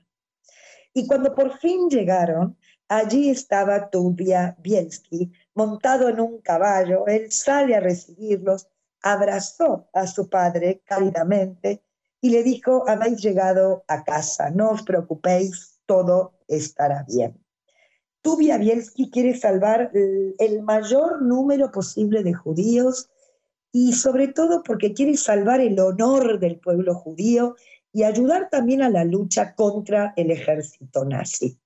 Y 0.93 1.07
cuando 1.07 1.35
por 1.35 1.59
fin 1.59 1.89
llegaron, 1.89 2.59
allí 2.89 3.31
estaba 3.31 3.89
Tubia 3.89 4.55
Bielski, 4.61 5.33
montado 5.55 6.11
en 6.11 6.21
un 6.21 6.43
caballo, 6.43 7.07
él 7.07 7.33
sale 7.33 7.75
a 7.75 7.81
recibirlos, 7.81 8.69
abrazó 9.01 9.89
a 9.95 10.07
su 10.07 10.29
padre 10.29 10.83
cálidamente 10.85 11.83
y 12.21 12.31
le 12.31 12.43
dijo, 12.43 12.89
habéis 12.89 13.23
llegado 13.23 13.85
a 13.89 14.05
casa, 14.05 14.51
no 14.51 14.71
os 14.71 14.83
preocupéis, 14.83 15.81
todo 15.87 16.39
estará 16.47 17.05
bien. 17.09 17.42
Tubia 18.23 18.57
Bielski 18.57 19.11
quiere 19.11 19.37
salvar 19.37 19.91
el 19.93 20.63
mayor 20.63 21.23
número 21.23 21.73
posible 21.73 22.23
de 22.23 22.33
judíos 22.33 23.11
y 23.73 23.95
sobre 23.95 24.29
todo 24.29 24.63
porque 24.63 24.93
quiere 24.93 25.17
salvar 25.17 25.61
el 25.61 25.79
honor 25.81 26.39
del 26.39 26.61
pueblo 26.61 26.95
judío 26.95 27.57
y 27.93 28.05
ayudar 28.05 28.49
también 28.49 28.83
a 28.83 28.91
la 28.91 29.05
lucha 29.05 29.55
contra 29.55 30.15
el 30.17 30.31
ejército 30.31 31.05
nazi. 31.05 31.59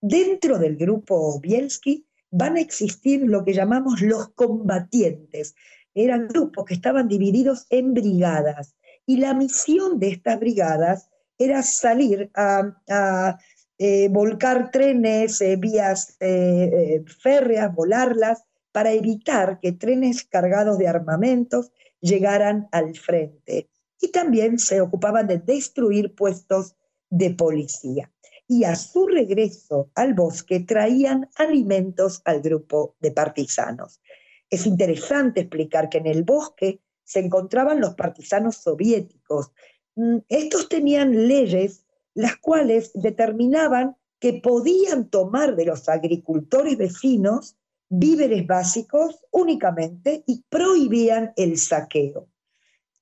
Dentro 0.00 0.58
del 0.58 0.76
grupo 0.76 1.38
Bielski 1.40 2.06
van 2.30 2.56
a 2.56 2.60
existir 2.60 3.22
lo 3.22 3.44
que 3.44 3.54
llamamos 3.54 4.00
los 4.00 4.30
combatientes. 4.30 5.54
Eran 5.94 6.26
grupos 6.28 6.64
que 6.64 6.74
estaban 6.74 7.06
divididos 7.06 7.66
en 7.70 7.94
brigadas 7.94 8.74
y 9.06 9.18
la 9.18 9.34
misión 9.34 9.98
de 10.00 10.08
estas 10.08 10.40
brigadas 10.40 11.08
era 11.38 11.62
salir 11.62 12.30
a 12.34 13.38
eh, 13.82 14.10
volcar 14.10 14.70
trenes, 14.70 15.40
eh, 15.40 15.56
vías 15.56 16.14
eh, 16.20 17.02
férreas, 17.22 17.74
volarlas, 17.74 18.44
para 18.72 18.92
evitar 18.92 19.58
que 19.58 19.72
trenes 19.72 20.22
cargados 20.24 20.76
de 20.76 20.86
armamentos 20.86 21.72
llegaran 22.02 22.68
al 22.72 22.94
frente. 22.94 23.70
Y 23.98 24.08
también 24.08 24.58
se 24.58 24.82
ocupaban 24.82 25.26
de 25.26 25.38
destruir 25.38 26.14
puestos 26.14 26.76
de 27.08 27.30
policía. 27.30 28.12
Y 28.46 28.64
a 28.64 28.76
su 28.76 29.06
regreso 29.06 29.90
al 29.94 30.12
bosque 30.12 30.60
traían 30.60 31.30
alimentos 31.36 32.20
al 32.26 32.42
grupo 32.42 32.96
de 33.00 33.12
partisanos. 33.12 34.02
Es 34.50 34.66
interesante 34.66 35.40
explicar 35.40 35.88
que 35.88 35.98
en 35.98 36.06
el 36.06 36.22
bosque 36.22 36.82
se 37.02 37.20
encontraban 37.20 37.80
los 37.80 37.94
partisanos 37.94 38.56
soviéticos. 38.56 39.52
Mm, 39.94 40.18
estos 40.28 40.68
tenían 40.68 41.28
leyes 41.28 41.86
las 42.14 42.36
cuales 42.36 42.90
determinaban 42.94 43.96
que 44.18 44.34
podían 44.34 45.08
tomar 45.08 45.56
de 45.56 45.64
los 45.64 45.88
agricultores 45.88 46.76
vecinos 46.76 47.56
víveres 47.88 48.46
básicos 48.46 49.24
únicamente 49.30 50.22
y 50.26 50.44
prohibían 50.48 51.32
el 51.36 51.58
saqueo. 51.58 52.28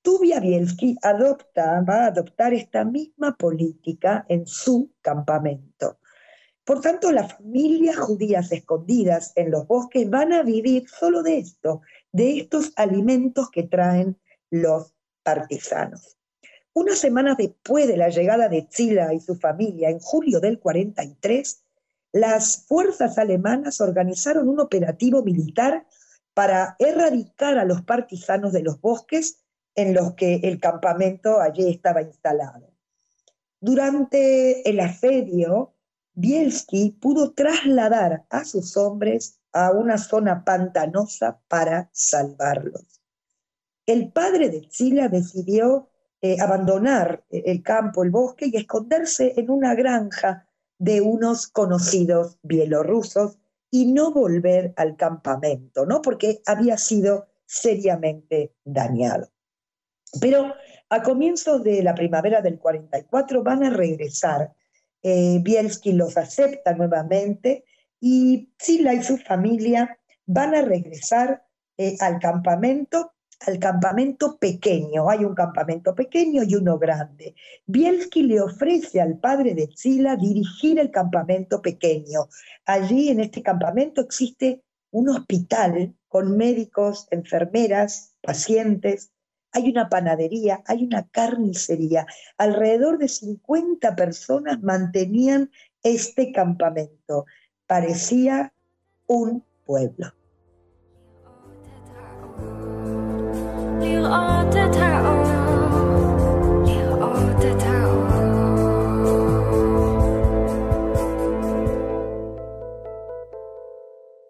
Tubia 0.01 0.41
Bielski 0.41 0.97
adopta, 1.03 1.83
va 1.83 2.05
a 2.05 2.07
adoptar 2.07 2.55
esta 2.55 2.85
misma 2.85 3.37
política 3.37 4.25
en 4.29 4.47
su 4.47 4.93
campamento. 5.03 5.99
Por 6.65 6.81
tanto, 6.81 7.13
las 7.13 7.35
familias 7.35 7.97
judías 7.97 8.53
escondidas 8.53 9.33
en 9.37 9.51
los 9.51 9.67
bosques 9.67 10.09
van 10.09 10.33
a 10.33 10.43
vivir 10.43 10.89
solo 10.89 11.23
de 11.23 11.39
esto, 11.39 11.81
de 12.13 12.39
estos 12.39 12.73
alimentos 12.77 13.51
que 13.51 13.63
traen 13.63 14.19
los 14.51 14.95
partisanos. 15.23 16.18
Unas 16.79 17.01
semanas 17.01 17.37
después 17.37 17.89
de 17.89 17.97
la 17.97 18.09
llegada 18.09 18.49
de 18.49 18.69
Chila 18.69 19.13
y 19.13 19.19
su 19.19 19.35
familia, 19.35 19.91
en 19.91 19.99
julio 19.99 20.39
del 20.39 20.61
43, 20.61 21.65
las 22.13 22.67
fuerzas 22.69 23.19
alemanas 23.19 23.81
organizaron 23.81 24.49
un 24.49 24.61
operativo 24.61 25.25
militar 25.25 25.89
para 26.35 26.77
erradicar 26.79 27.59
a 27.59 27.65
los 27.65 27.83
partisanos 27.83 28.53
de 28.53 28.63
los 28.63 28.81
bosques 28.81 29.41
en 29.75 29.93
los 29.93 30.15
que 30.15 30.37
el 30.45 30.61
campamento 30.61 31.41
allí 31.41 31.69
estaba 31.69 32.01
instalado. 32.01 32.71
Durante 33.59 34.71
el 34.71 34.79
asedio, 34.79 35.75
Bielski 36.13 36.97
pudo 37.01 37.33
trasladar 37.33 38.25
a 38.31 38.45
sus 38.45 38.77
hombres 38.77 39.41
a 39.53 39.73
una 39.73 39.99
zona 39.99 40.45
pantanosa 40.45 41.41
para 41.49 41.91
salvarlos. 41.93 43.03
El 43.85 44.13
padre 44.13 44.49
de 44.49 44.69
Chila 44.69 45.09
decidió 45.09 45.91
eh, 46.21 46.37
abandonar 46.41 47.25
el 47.31 47.63
campo, 47.63 48.03
el 48.03 48.11
bosque 48.11 48.51
y 48.53 48.57
esconderse 48.57 49.35
en 49.37 49.51
una 49.51 49.75
granja 49.75 50.47
de 50.79 51.01
unos 51.01 51.47
conocidos 51.47 52.39
bielorrusos 52.43 53.39
y 53.71 53.93
no 53.93 54.13
volver 54.13 54.73
al 54.77 54.97
campamento, 54.97 55.85
¿no? 55.87 56.01
Porque 56.01 56.41
había 56.47 56.79
sido 56.79 57.29
seriamente 57.45 58.53
dañado. 58.65 59.31
Pero 60.21 60.55
a 60.89 61.03
comienzos 61.03 61.63
de 61.63 61.83
la 61.83 61.95
primavera 61.95 62.41
del 62.41 62.59
44 62.59 63.43
van 63.43 63.65
a 63.65 63.71
regresar. 63.71 64.53
Eh, 65.03 65.39
Bielski 65.43 65.93
los 65.93 66.17
acepta 66.17 66.73
nuevamente 66.73 67.65
y 68.01 68.53
Sila 68.59 68.95
y 68.95 69.03
su 69.03 69.19
familia 69.19 69.99
van 70.27 70.55
a 70.55 70.63
regresar 70.63 71.45
eh, 71.77 71.97
al 72.01 72.19
campamento 72.19 73.13
al 73.47 73.59
campamento 73.59 74.37
pequeño. 74.39 75.09
Hay 75.09 75.25
un 75.25 75.35
campamento 75.35 75.95
pequeño 75.95 76.43
y 76.43 76.55
uno 76.55 76.79
grande. 76.79 77.35
Bielski 77.67 78.23
le 78.23 78.41
ofrece 78.41 79.01
al 79.01 79.19
padre 79.19 79.55
de 79.55 79.71
Sila 79.75 80.17
dirigir 80.17 80.79
el 80.79 80.91
campamento 80.91 81.63
pequeño. 81.63 82.29
Allí 82.65 83.11
en 83.11 83.21
este 83.21 83.43
campamento 83.43 84.01
existe 84.01 84.63
un 84.91 85.09
hospital 85.09 85.95
con 86.09 86.37
médicos, 86.37 87.07
enfermeras, 87.11 88.15
pacientes. 88.23 89.11
Hay 89.53 89.71
una 89.71 89.89
panadería, 89.89 90.63
hay 90.67 90.85
una 90.85 91.07
carnicería. 91.09 92.07
Alrededor 92.37 92.99
de 92.99 93.09
50 93.09 93.95
personas 93.97 94.63
mantenían 94.63 95.51
este 95.83 96.33
campamento. 96.33 97.27
Parecía 97.67 98.53
un 99.07 99.45
pueblo. 99.65 100.18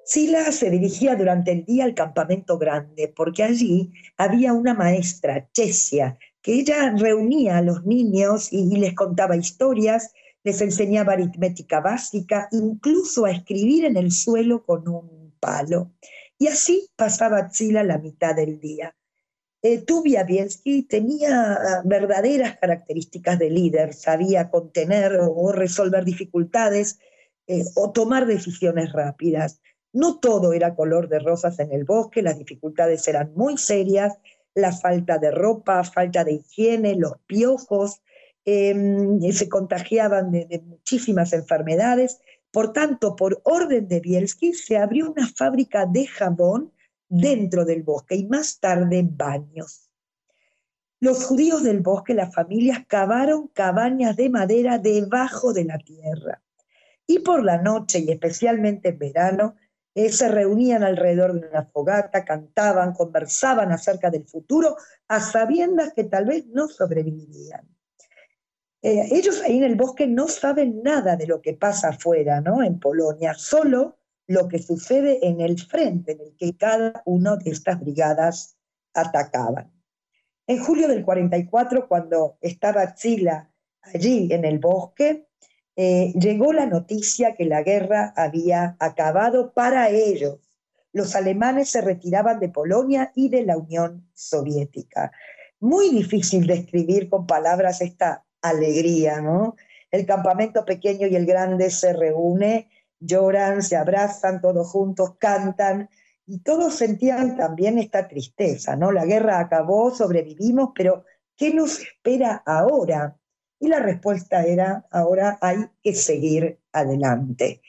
Sila 0.04 0.52
se 0.52 0.70
dirigía 0.70 1.16
durante 1.16 1.52
el 1.52 1.64
día 1.64 1.84
al 1.84 1.94
campamento 1.94 2.58
grande 2.58 3.12
porque 3.14 3.42
allí 3.42 3.92
había 4.16 4.52
una 4.54 4.74
maestra, 4.74 5.48
Chesia, 5.52 6.18
que 6.42 6.54
ella 6.54 6.94
reunía 6.96 7.58
a 7.58 7.62
los 7.62 7.84
niños 7.84 8.52
y, 8.52 8.76
les 8.76 8.94
contaba 8.94 9.36
historias, 9.36 10.12
les 10.44 10.60
enseñaba 10.62 11.12
aritmética 11.12 11.80
básica, 11.80 12.48
incluso 12.52 13.26
a 13.26 13.30
escribir 13.30 13.84
en 13.84 13.96
el 13.96 14.10
suelo 14.10 14.64
con 14.64 14.88
un 14.88 15.34
palo. 15.40 15.92
Y 16.38 16.46
así 16.46 16.88
pasaba 16.96 17.50
Sila 17.50 17.84
la 17.84 17.98
mitad 17.98 18.34
del 18.34 18.60
día. 18.60 18.94
Eh, 19.60 19.84
Bielski 20.26 20.84
tenía 20.84 21.52
ah, 21.54 21.82
verdaderas 21.84 22.56
características 22.58 23.38
de 23.38 23.50
líder, 23.50 23.92
sabía 23.92 24.50
contener 24.50 25.18
o, 25.20 25.50
resolver 25.50 26.04
dificultades 26.04 27.00
eh, 27.48 27.64
o 27.74 27.90
tomar 27.90 28.26
decisiones 28.26 28.92
rápidas. 28.92 29.60
No 29.92 30.20
todo 30.20 30.52
era 30.52 30.76
color 30.76 31.08
de 31.08 31.18
rosas 31.18 31.58
en 31.58 31.72
el 31.72 31.84
bosque, 31.84 32.22
las 32.22 32.38
dificultades 32.38 33.08
eran 33.08 33.32
muy 33.34 33.58
serias, 33.58 34.18
la 34.54 34.72
falta 34.72 35.18
de 35.18 35.32
ropa, 35.32 35.82
falta 35.82 36.24
de 36.24 36.34
higiene, 36.34 36.94
los 36.94 37.14
piojos, 37.26 38.00
em, 38.44 39.20
se 39.32 39.48
contagiaban 39.48 40.30
de, 40.30 40.44
de 40.46 40.60
muchísimas 40.60 41.32
enfermedades. 41.32 42.20
Por 42.52 42.72
tanto, 42.72 43.16
por 43.16 43.40
orden 43.44 43.88
de 43.88 44.00
Bielski, 44.00 44.52
se 44.52 44.76
abrió 44.76 45.10
una 45.10 45.28
fábrica 45.28 45.84
de 45.84 46.06
jabón 46.06 46.72
dentro 47.08 47.64
del 47.64 47.82
bosque 47.82 48.16
y 48.16 48.26
más 48.26 48.60
tarde 48.60 49.06
baños. 49.08 49.88
Los 51.00 51.24
judíos 51.24 51.62
del 51.62 51.80
bosque, 51.80 52.14
las 52.14 52.34
familias, 52.34 52.84
cavaron 52.86 53.48
cabañas 53.48 54.16
de 54.16 54.30
madera 54.30 54.78
debajo 54.78 55.52
de 55.52 55.64
la 55.64 55.78
tierra. 55.78 56.42
Y 57.06 57.20
por 57.20 57.44
la 57.44 57.62
noche, 57.62 58.00
y 58.00 58.10
especialmente 58.10 58.88
en 58.90 58.98
verano, 58.98 59.56
eh, 59.94 60.10
se 60.10 60.28
reunían 60.28 60.82
alrededor 60.82 61.32
de 61.32 61.48
una 61.48 61.64
fogata, 61.64 62.24
cantaban, 62.24 62.92
conversaban 62.92 63.72
acerca 63.72 64.10
del 64.10 64.26
futuro, 64.26 64.76
a 65.06 65.20
sabiendas 65.20 65.92
que 65.94 66.04
tal 66.04 66.26
vez 66.26 66.46
no 66.46 66.68
sobrevivirían. 66.68 67.68
Eh, 68.82 69.08
ellos 69.10 69.42
ahí 69.42 69.58
en 69.58 69.64
el 69.64 69.74
bosque 69.74 70.06
no 70.06 70.28
saben 70.28 70.82
nada 70.82 71.16
de 71.16 71.26
lo 71.26 71.40
que 71.40 71.54
pasa 71.54 71.88
afuera, 71.88 72.40
¿no? 72.40 72.62
En 72.62 72.78
Polonia, 72.78 73.34
solo 73.34 73.97
lo 74.28 74.46
que 74.46 74.58
sucede 74.58 75.26
en 75.26 75.40
el 75.40 75.58
frente 75.58 76.12
en 76.12 76.20
el 76.20 76.36
que 76.36 76.56
cada 76.56 77.02
una 77.06 77.36
de 77.36 77.50
estas 77.50 77.80
brigadas 77.80 78.56
atacaban. 78.94 79.72
En 80.46 80.62
julio 80.62 80.86
del 80.86 81.04
44, 81.04 81.88
cuando 81.88 82.36
estaba 82.42 82.94
Chila 82.94 83.50
allí 83.82 84.28
en 84.30 84.44
el 84.44 84.58
bosque, 84.58 85.26
eh, 85.76 86.12
llegó 86.18 86.52
la 86.52 86.66
noticia 86.66 87.34
que 87.36 87.46
la 87.46 87.62
guerra 87.62 88.12
había 88.16 88.76
acabado 88.80 89.52
para 89.52 89.88
ellos. 89.88 90.38
Los 90.92 91.14
alemanes 91.14 91.70
se 91.70 91.80
retiraban 91.80 92.38
de 92.38 92.50
Polonia 92.50 93.12
y 93.14 93.30
de 93.30 93.44
la 93.44 93.56
Unión 93.56 94.10
Soviética. 94.12 95.10
Muy 95.58 95.88
difícil 95.88 96.46
describir 96.46 97.08
con 97.08 97.26
palabras 97.26 97.80
esta 97.80 98.24
alegría, 98.42 99.20
¿no? 99.20 99.56
El 99.90 100.04
campamento 100.04 100.64
pequeño 100.64 101.06
y 101.06 101.16
el 101.16 101.24
grande 101.24 101.70
se 101.70 101.94
reúne 101.94 102.68
lloran, 103.00 103.62
se 103.62 103.76
abrazan 103.76 104.40
todos 104.40 104.68
juntos, 104.68 105.16
cantan, 105.18 105.88
y 106.26 106.40
todos 106.40 106.74
sentían 106.74 107.38
también 107.38 107.78
esta 107.78 108.06
tristeza, 108.06 108.76
¿no? 108.76 108.92
La 108.92 109.06
guerra 109.06 109.40
acabó, 109.40 109.94
sobrevivimos, 109.94 110.72
pero 110.74 111.04
¿qué 111.36 111.54
nos 111.54 111.80
espera 111.80 112.42
ahora? 112.44 113.16
Y 113.58 113.68
la 113.68 113.80
respuesta 113.80 114.44
era, 114.44 114.86
ahora 114.90 115.38
hay 115.40 115.70
que 115.82 115.94
seguir 115.94 116.60
adelante. 116.70 117.62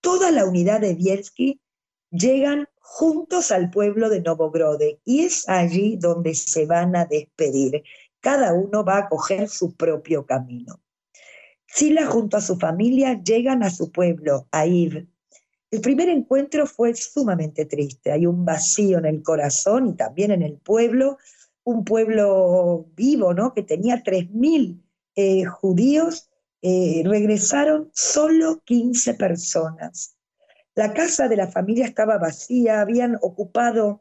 Toda 0.00 0.30
la 0.30 0.44
unidad 0.44 0.80
de 0.80 0.94
Bielski 0.94 1.60
llegan 2.10 2.68
juntos 2.78 3.50
al 3.50 3.70
pueblo 3.70 4.08
de 4.08 4.20
Novogrode 4.20 5.00
y 5.04 5.24
es 5.24 5.48
allí 5.48 5.96
donde 5.96 6.34
se 6.34 6.66
van 6.66 6.94
a 6.94 7.06
despedir. 7.06 7.82
Cada 8.20 8.54
uno 8.54 8.84
va 8.84 8.98
a 8.98 9.08
coger 9.08 9.48
su 9.48 9.74
propio 9.74 10.24
camino. 10.24 10.83
Sila 11.74 12.06
junto 12.06 12.36
a 12.36 12.40
su 12.40 12.56
familia 12.56 13.20
llegan 13.20 13.64
a 13.64 13.70
su 13.70 13.90
pueblo, 13.90 14.46
a 14.52 14.64
Iv. 14.64 15.08
El 15.72 15.80
primer 15.80 16.08
encuentro 16.08 16.68
fue 16.68 16.94
sumamente 16.94 17.64
triste. 17.64 18.12
Hay 18.12 18.26
un 18.26 18.44
vacío 18.44 18.98
en 18.98 19.06
el 19.06 19.24
corazón 19.24 19.88
y 19.88 19.94
también 19.94 20.30
en 20.30 20.42
el 20.42 20.56
pueblo, 20.58 21.18
un 21.64 21.84
pueblo 21.84 22.86
vivo, 22.94 23.34
¿no? 23.34 23.52
Que 23.54 23.64
tenía 23.64 24.04
3.000 24.04 24.80
eh, 25.16 25.44
judíos, 25.46 26.30
eh, 26.62 27.02
regresaron 27.04 27.90
solo 27.92 28.62
15 28.64 29.14
personas. 29.14 30.16
La 30.76 30.94
casa 30.94 31.26
de 31.26 31.36
la 31.36 31.48
familia 31.48 31.86
estaba 31.86 32.18
vacía, 32.18 32.82
habían 32.82 33.16
ocupado 33.20 34.00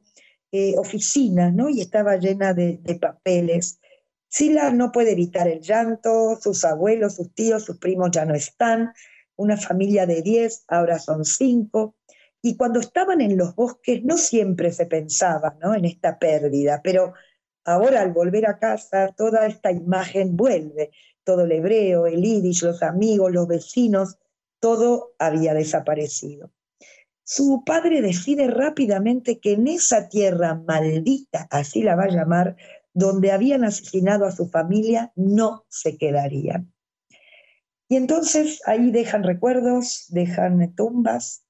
eh, 0.51 0.75
oficinas, 0.77 1.51
¿no? 1.51 1.69
Y 1.69 1.81
estaba 1.81 2.17
llena 2.17 2.53
de 2.53 2.99
papeles. 3.01 3.79
Sila 4.33 4.71
no 4.71 4.91
puede 4.91 5.11
evitar 5.11 5.47
el 5.47 5.61
llanto, 5.61 6.39
sus 6.41 6.65
abuelos, 6.65 7.17
sus 7.17 7.35
tíos, 7.35 7.65
sus 7.65 7.77
primos 7.77 8.09
ya 8.09 8.25
no 8.25 8.33
están, 8.33 8.91
una 9.35 9.57
familia 9.57 10.07
de 10.07 10.23
10, 10.23 10.65
ahora 10.69 10.97
son 10.97 11.23
5. 11.23 11.95
Y 12.41 12.57
cuando 12.57 12.79
estaban 12.79 13.21
en 13.21 13.37
los 13.37 13.53
bosques 13.53 14.03
no 14.03 14.17
siempre 14.17 14.71
se 14.71 14.87
pensaba 14.87 15.55
¿no? 15.61 15.75
en 15.75 15.85
esta 15.85 16.17
pérdida, 16.17 16.81
pero 16.83 17.13
ahora 17.63 18.01
al 18.01 18.11
volver 18.11 18.47
a 18.47 18.57
casa 18.57 19.13
toda 19.15 19.45
esta 19.45 19.71
imagen 19.71 20.35
vuelve, 20.35 20.89
todo 21.23 21.43
el 21.43 21.51
hebreo, 21.51 22.07
el 22.07 22.23
yiddish, 22.23 22.63
los 22.63 22.81
amigos, 22.81 23.31
los 23.31 23.47
vecinos, 23.47 24.17
todo 24.59 25.13
había 25.19 25.53
desaparecido. 25.53 26.49
Su 27.23 27.61
padre 27.63 28.01
decide 28.01 28.47
rápidamente 28.47 29.39
que 29.39 29.53
en 29.53 29.67
esa 29.67 30.09
tierra 30.09 30.55
maldita, 30.55 31.47
así 31.51 31.83
la 31.83 31.95
va 31.95 32.05
a 32.05 32.09
llamar, 32.09 32.57
donde 32.93 33.31
habían 33.31 33.63
asesinado 33.63 34.25
a 34.25 34.31
su 34.31 34.47
familia 34.47 35.11
no 35.15 35.65
se 35.69 35.97
quedarían. 35.97 36.73
Y 37.89 37.95
entonces 37.95 38.61
ahí 38.65 38.91
dejan 38.91 39.23
recuerdos, 39.23 40.05
dejan 40.09 40.73
tumbas, 40.75 41.45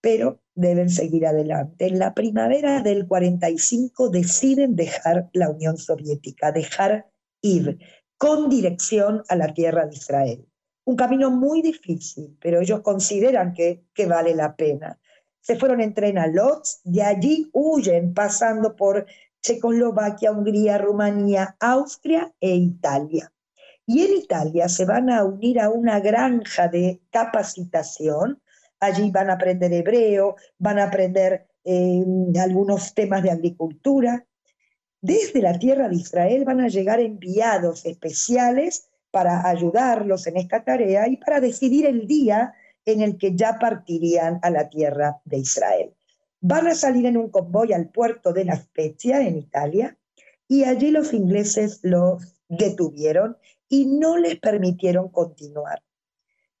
pero 0.00 0.40
deben 0.54 0.90
seguir 0.90 1.26
adelante. 1.26 1.86
En 1.86 1.98
la 1.98 2.14
primavera 2.14 2.82
del 2.82 3.06
45 3.06 4.10
deciden 4.10 4.76
dejar 4.76 5.30
la 5.32 5.50
Unión 5.50 5.76
Soviética, 5.78 6.52
dejar 6.52 7.10
ir 7.40 7.78
con 8.18 8.48
dirección 8.48 9.22
a 9.28 9.36
la 9.36 9.52
tierra 9.52 9.86
de 9.86 9.96
Israel. 9.96 10.46
Un 10.84 10.96
camino 10.96 11.30
muy 11.30 11.62
difícil, 11.62 12.36
pero 12.40 12.60
ellos 12.60 12.80
consideran 12.80 13.52
que, 13.52 13.84
que 13.94 14.06
vale 14.06 14.34
la 14.34 14.56
pena. 14.56 14.98
Se 15.40 15.56
fueron 15.56 15.80
en 15.80 15.94
tren 15.94 16.18
a 16.18 16.26
Lodz, 16.26 16.80
de 16.84 17.02
allí 17.02 17.50
huyen 17.52 18.14
pasando 18.14 18.76
por 18.76 19.06
Checoslovaquia, 19.42 20.32
Hungría, 20.32 20.78
Rumanía, 20.78 21.56
Austria 21.60 22.32
e 22.40 22.54
Italia. 22.54 23.32
Y 23.86 24.04
en 24.04 24.14
Italia 24.14 24.68
se 24.68 24.84
van 24.84 25.10
a 25.10 25.24
unir 25.24 25.60
a 25.60 25.68
una 25.68 26.00
granja 26.00 26.68
de 26.68 27.00
capacitación. 27.10 28.40
Allí 28.78 29.10
van 29.10 29.30
a 29.30 29.34
aprender 29.34 29.72
hebreo, 29.72 30.36
van 30.58 30.78
a 30.78 30.84
aprender 30.84 31.46
eh, 31.64 32.04
algunos 32.40 32.94
temas 32.94 33.22
de 33.22 33.30
agricultura. 33.30 34.24
Desde 35.00 35.42
la 35.42 35.58
tierra 35.58 35.88
de 35.88 35.96
Israel 35.96 36.44
van 36.44 36.60
a 36.60 36.68
llegar 36.68 37.00
enviados 37.00 37.84
especiales 37.84 38.88
para 39.10 39.46
ayudarlos 39.46 40.26
en 40.26 40.36
esta 40.36 40.64
tarea 40.64 41.08
y 41.08 41.16
para 41.16 41.40
decidir 41.40 41.86
el 41.86 42.06
día 42.06 42.54
en 42.84 43.02
el 43.02 43.18
que 43.18 43.34
ya 43.34 43.58
partirían 43.58 44.38
a 44.42 44.50
la 44.50 44.68
tierra 44.68 45.20
de 45.24 45.38
Israel. 45.38 45.94
Van 46.44 46.66
a 46.66 46.74
salir 46.74 47.06
en 47.06 47.16
un 47.16 47.30
convoy 47.30 47.72
al 47.72 47.88
puerto 47.88 48.32
de 48.32 48.44
La 48.44 48.56
Spezia, 48.56 49.20
en 49.20 49.38
Italia, 49.38 49.96
y 50.48 50.64
allí 50.64 50.90
los 50.90 51.12
ingleses 51.12 51.78
los 51.82 52.34
detuvieron 52.48 53.36
y 53.68 53.86
no 53.86 54.18
les 54.18 54.40
permitieron 54.40 55.08
continuar. 55.08 55.84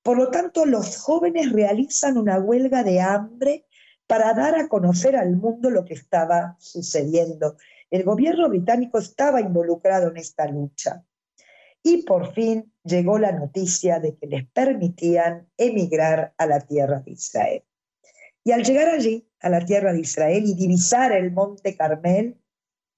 Por 0.04 0.18
lo 0.18 0.30
tanto, 0.30 0.66
los 0.66 0.98
jóvenes 0.98 1.50
realizan 1.50 2.16
una 2.16 2.38
huelga 2.38 2.84
de 2.84 3.00
hambre 3.00 3.66
para 4.06 4.32
dar 4.34 4.54
a 4.54 4.68
conocer 4.68 5.16
al 5.16 5.36
mundo 5.36 5.68
lo 5.68 5.84
que 5.84 5.94
estaba 5.94 6.56
sucediendo. 6.60 7.56
El 7.90 8.04
gobierno 8.04 8.48
británico 8.48 8.98
estaba 8.98 9.40
involucrado 9.40 10.10
en 10.10 10.16
esta 10.16 10.46
lucha. 10.46 11.04
Y 11.82 12.04
por 12.04 12.32
fin 12.34 12.72
llegó 12.84 13.18
la 13.18 13.32
noticia 13.32 13.98
de 13.98 14.14
que 14.14 14.28
les 14.28 14.48
permitían 14.48 15.48
emigrar 15.56 16.34
a 16.38 16.46
la 16.46 16.60
tierra 16.60 17.00
de 17.00 17.10
Israel. 17.10 17.64
Y 18.44 18.52
al 18.52 18.64
llegar 18.64 18.88
allí, 18.88 19.26
a 19.40 19.48
la 19.48 19.64
tierra 19.64 19.92
de 19.92 20.00
Israel, 20.00 20.44
y 20.46 20.54
divisar 20.54 21.12
el 21.12 21.32
monte 21.32 21.76
Carmel, 21.76 22.36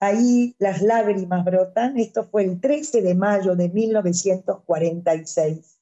ahí 0.00 0.54
las 0.58 0.82
lágrimas 0.82 1.44
brotan. 1.44 1.98
Esto 1.98 2.24
fue 2.24 2.44
el 2.44 2.60
13 2.60 3.02
de 3.02 3.14
mayo 3.14 3.54
de 3.56 3.68
1946. 3.68 5.78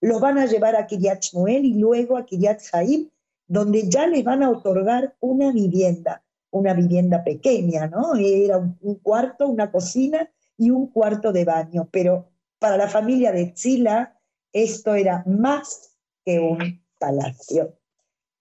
Los 0.00 0.20
van 0.20 0.38
a 0.38 0.46
llevar 0.46 0.76
a 0.76 0.86
Kiryat 0.86 1.22
Shmuel 1.22 1.64
y 1.64 1.74
luego 1.74 2.16
a 2.16 2.26
Kiryat 2.26 2.62
Jaim, 2.70 3.08
donde 3.46 3.88
ya 3.88 4.06
les 4.06 4.24
van 4.24 4.42
a 4.42 4.50
otorgar 4.50 5.16
una 5.20 5.52
vivienda, 5.52 6.22
una 6.50 6.74
vivienda 6.74 7.24
pequeña, 7.24 7.86
¿no? 7.86 8.14
Era 8.16 8.58
un, 8.58 8.76
cuarto, 9.02 9.48
una 9.48 9.70
cocina 9.70 10.28
y 10.58 10.70
un 10.70 10.88
cuarto 10.88 11.32
de 11.32 11.44
baño, 11.44 11.88
pero 11.90 12.28
para 12.58 12.76
la 12.76 12.88
familia 12.88 13.32
de 13.32 13.54
Chila 13.54 14.18
esto 14.52 14.94
era 14.94 15.22
más 15.26 15.96
que 16.24 16.40
un 16.40 16.82
palacio. 16.98 17.78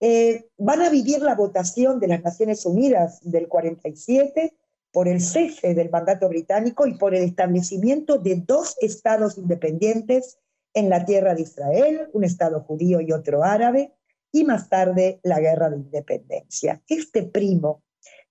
Eh, 0.07 0.51
van 0.59 0.83
a 0.83 0.91
vivir 0.91 1.23
la 1.23 1.33
votación 1.33 1.99
de 1.99 2.07
las 2.07 2.21
Naciones 2.21 2.63
Unidas 2.67 3.21
del 3.23 3.47
47 3.47 4.55
por 4.91 5.07
el 5.07 5.19
cese 5.19 5.73
del 5.73 5.89
mandato 5.89 6.29
británico 6.29 6.85
y 6.85 6.95
por 6.95 7.15
el 7.15 7.23
establecimiento 7.23 8.19
de 8.19 8.35
dos 8.45 8.75
estados 8.81 9.35
independientes 9.39 10.37
en 10.75 10.91
la 10.91 11.05
tierra 11.05 11.33
de 11.33 11.41
Israel, 11.41 12.09
un 12.13 12.23
estado 12.23 12.61
judío 12.61 13.01
y 13.01 13.13
otro 13.13 13.43
árabe, 13.43 13.95
y 14.31 14.43
más 14.43 14.69
tarde 14.69 15.19
la 15.23 15.39
guerra 15.39 15.71
de 15.71 15.77
independencia. 15.77 16.83
Este 16.87 17.23
primo 17.23 17.81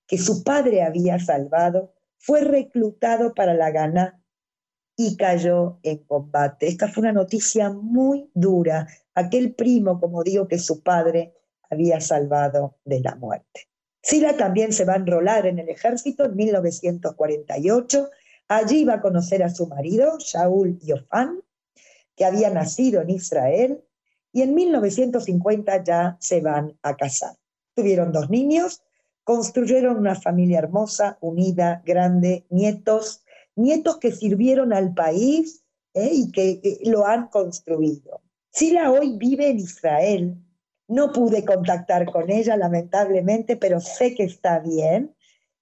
que 0.07 0.17
su 0.17 0.45
padre 0.45 0.81
había 0.81 1.19
salvado 1.19 1.93
fue 2.17 2.39
reclutado 2.39 3.33
para 3.33 3.53
la 3.53 3.71
gana 3.71 4.23
y 4.95 5.17
cayó 5.17 5.79
en 5.83 5.97
combate. 6.05 6.69
Esta 6.69 6.87
fue 6.87 7.01
una 7.01 7.11
noticia 7.11 7.69
muy 7.69 8.31
dura. 8.33 8.87
Aquel 9.13 9.53
primo, 9.55 9.99
como 9.99 10.23
digo, 10.23 10.47
que 10.47 10.57
su 10.57 10.81
padre 10.81 11.33
había 11.69 11.99
salvado 12.01 12.77
de 12.85 12.99
la 12.99 13.15
muerte. 13.15 13.67
Sila 14.01 14.37
también 14.37 14.71
se 14.71 14.85
va 14.85 14.93
a 14.93 14.97
enrolar 14.97 15.45
en 15.47 15.59
el 15.59 15.69
ejército 15.69 16.25
en 16.25 16.35
1948. 16.35 18.09
Allí 18.47 18.85
va 18.85 18.95
a 18.95 19.01
conocer 19.01 19.41
a 19.43 19.49
su 19.49 19.67
marido, 19.67 20.17
Shaul 20.19 20.77
Yofan, 20.79 21.41
que 22.15 22.25
había 22.25 22.49
nacido 22.49 23.01
en 23.01 23.09
Israel, 23.09 23.83
y 24.31 24.41
en 24.41 24.53
1950 24.53 25.83
ya 25.83 26.17
se 26.19 26.41
van 26.41 26.77
a 26.83 26.95
casar. 26.95 27.35
Tuvieron 27.73 28.11
dos 28.11 28.29
niños, 28.29 28.83
construyeron 29.23 29.97
una 29.97 30.15
familia 30.15 30.59
hermosa, 30.59 31.17
unida, 31.21 31.81
grande, 31.85 32.45
nietos, 32.49 33.23
nietos 33.55 33.97
que 33.97 34.11
sirvieron 34.11 34.71
al 34.71 34.93
país 34.93 35.63
¿eh? 35.93 36.09
y 36.11 36.31
que, 36.31 36.79
lo 36.83 37.07
han 37.07 37.27
construido. 37.29 38.21
Sila 38.51 38.91
hoy 38.91 39.17
vive 39.17 39.49
en 39.49 39.59
Israel. 39.59 40.37
No 40.87 41.11
pude 41.11 41.43
contactar 41.43 42.11
con 42.11 42.29
ella, 42.29 42.57
lamentablemente, 42.57 43.57
pero 43.57 43.79
sé 43.79 44.13
que 44.13 44.23
está 44.23 44.59
bien. 44.59 45.15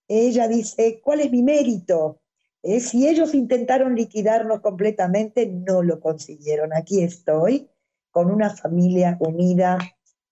Ella 0.07 0.47
dice, 0.47 0.99
¿cuál 1.01 1.21
es 1.21 1.31
mi 1.31 1.43
mérito? 1.43 2.19
¿Eh? 2.63 2.79
si 2.79 3.07
ellos 3.09 3.33
intentaron 3.33 3.93
liquidarnos 3.93 4.61
completamente, 4.61 5.47
no 5.47 5.83
lo 5.83 5.99
consiguieron. 5.99 6.73
Aquí 6.73 7.03
estoy 7.03 7.69
con 8.09 8.31
una 8.31 8.49
familia 8.49 9.17
unida 9.19 9.77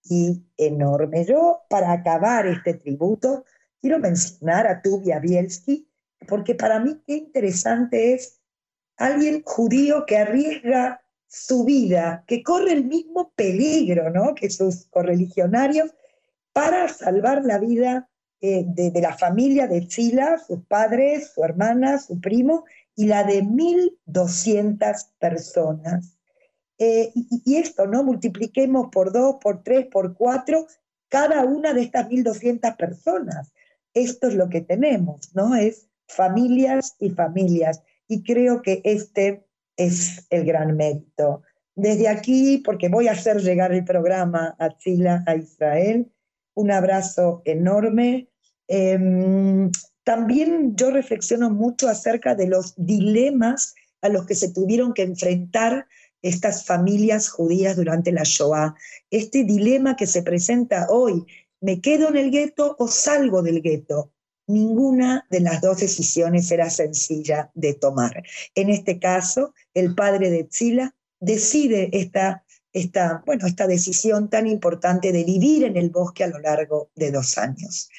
y 0.03 0.41
enorme. 0.55 1.25
Yo, 1.25 1.63
para 1.69 1.91
acabar 1.91 2.47
este 2.47 2.73
tributo, 2.73 3.43
quiero 3.81 3.99
mencionar 3.99 4.65
a 4.65 4.81
Tubia 4.81 5.19
Bielski, 5.19 5.89
porque 6.27 6.55
para 6.55 6.79
mí 6.79 7.01
qué 7.05 7.15
interesante 7.15 8.13
es 8.13 8.39
alguien 8.95 9.41
judío 9.43 10.05
que 10.05 10.17
arriesga 10.17 11.00
su 11.31 11.63
vida, 11.63 12.25
que 12.27 12.43
corre 12.43 12.73
el 12.73 12.83
mismo 12.83 13.31
peligro 13.35 14.09
¿no? 14.09 14.35
que 14.35 14.49
sus 14.49 14.87
correligionarios 14.87 15.95
para 16.51 16.89
salvar 16.89 17.45
la 17.45 17.57
vida 17.57 18.09
eh, 18.41 18.65
de, 18.67 18.91
la 18.99 19.15
familia 19.15 19.65
de 19.65 19.87
Chila, 19.87 20.39
sus 20.45 20.65
padres, 20.65 21.31
su 21.33 21.43
hermana, 21.45 21.99
su 21.99 22.19
primo, 22.19 22.65
y 22.95 23.05
la 23.05 23.23
de 23.23 23.43
1.200 23.43 25.07
personas. 25.19 26.17
Eh, 26.77 27.11
y, 27.15 27.41
y, 27.45 27.55
esto, 27.55 27.87
¿no? 27.87 28.03
Multipliquemos 28.03 28.89
por 28.91 29.13
dos, 29.13 29.37
por 29.39 29.63
tres, 29.63 29.85
por 29.85 30.13
cuatro, 30.15 30.67
cada 31.07 31.45
una 31.45 31.73
de 31.73 31.83
estas 31.83 32.09
1.200 32.09 32.75
personas. 32.75 33.53
Esto 33.93 34.27
es 34.27 34.33
lo 34.33 34.49
que 34.49 34.59
tenemos, 34.59 35.33
¿no? 35.33 35.55
Es 35.55 35.87
familias 36.07 36.95
y 36.99 37.11
familias. 37.11 37.83
Y 38.07 38.23
creo 38.23 38.61
que 38.61 38.81
este 38.83 39.45
es 39.77 40.25
el 40.29 40.45
gran 40.45 40.75
mérito. 40.75 41.43
Desde 41.75 42.07
aquí, 42.09 42.61
porque 42.63 42.89
voy 42.89 43.07
a 43.07 43.13
hacer 43.13 43.41
llegar 43.41 43.73
el 43.73 43.85
programa 43.85 44.55
a 44.59 44.77
Chile, 44.77 45.19
a 45.25 45.35
Israel, 45.35 46.11
un 46.53 46.71
abrazo 46.71 47.41
enorme. 47.45 48.27
Em, 48.67 49.71
también 50.03 50.75
yo 50.75 50.91
reflexiono 50.91 51.49
mucho 51.49 51.87
acerca 51.87 52.35
de 52.35 52.47
los 52.47 52.73
dilemas 52.77 53.75
a 54.01 54.09
los 54.09 54.25
que 54.25 54.35
se 54.35 54.51
tuvieron 54.51 54.93
que 54.93 55.03
enfrentar 55.03 55.87
estas 56.21 56.65
familias 56.65 57.29
judías 57.29 57.75
durante 57.75 58.11
la 58.11 58.23
Shoah. 58.23 58.75
Este 59.09 59.43
dilema 59.43 59.95
que 59.95 60.07
se 60.07 60.23
presenta 60.23 60.87
hoy, 60.89 61.25
¿me 61.61 61.81
quedo 61.81 62.09
en 62.09 62.17
el 62.17 62.31
gueto 62.31 62.75
o 62.79 62.87
salgo 62.87 63.41
del 63.41 63.61
gueto? 63.61 64.11
Ninguna 64.51 65.25
de 65.29 65.39
las 65.39 65.61
dos 65.61 65.79
decisiones 65.79 66.51
era 66.51 66.69
sencilla 66.69 67.49
de 67.53 67.73
tomar. 67.73 68.21
En 68.53 68.69
este 68.69 68.99
caso, 68.99 69.53
el 69.73 69.95
padre 69.95 70.29
de 70.29 70.43
Tzila 70.43 70.93
decide 71.21 71.89
esta, 71.93 72.43
esta, 72.73 73.23
bueno, 73.25 73.47
esta 73.47 73.65
decisión 73.65 74.29
tan 74.29 74.47
importante 74.47 75.13
de 75.13 75.23
vivir 75.23 75.63
en 75.63 75.77
el 75.77 75.89
bosque 75.89 76.25
a 76.25 76.27
lo 76.27 76.39
largo 76.39 76.89
de 76.95 77.11
dos 77.11 77.37
años. 77.37 77.89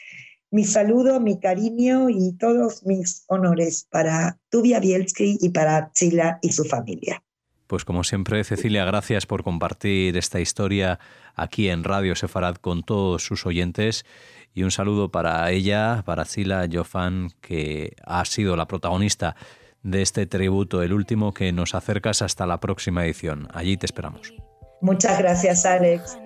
Mi 0.50 0.64
saludo, 0.64 1.20
mi 1.20 1.40
cariño 1.40 2.10
y 2.10 2.32
todos 2.32 2.84
mis 2.84 3.24
honores 3.28 3.86
para 3.90 4.38
Tubia 4.50 4.78
Bielski 4.78 5.38
y 5.40 5.48
para 5.48 5.90
Tzila 5.92 6.38
y 6.42 6.52
su 6.52 6.64
familia. 6.64 7.22
Pues 7.72 7.86
como 7.86 8.04
siempre, 8.04 8.44
Cecilia, 8.44 8.84
gracias 8.84 9.24
por 9.24 9.42
compartir 9.42 10.18
esta 10.18 10.40
historia 10.40 10.98
aquí 11.34 11.70
en 11.70 11.84
Radio 11.84 12.14
Sefarad 12.14 12.56
con 12.56 12.82
todos 12.82 13.24
sus 13.24 13.46
oyentes 13.46 14.04
y 14.52 14.64
un 14.64 14.70
saludo 14.70 15.10
para 15.10 15.50
ella, 15.50 16.02
para 16.04 16.26
Sila 16.26 16.68
Jofan, 16.70 17.30
que 17.40 17.96
ha 18.04 18.26
sido 18.26 18.56
la 18.56 18.66
protagonista 18.66 19.36
de 19.82 20.02
este 20.02 20.26
tributo, 20.26 20.82
el 20.82 20.92
último 20.92 21.32
que 21.32 21.50
nos 21.50 21.74
acercas 21.74 22.20
hasta 22.20 22.44
la 22.44 22.60
próxima 22.60 23.06
edición. 23.06 23.48
Allí 23.54 23.78
te 23.78 23.86
esperamos. 23.86 24.34
Muchas 24.82 25.18
gracias, 25.18 25.64
Alex. 25.64 26.18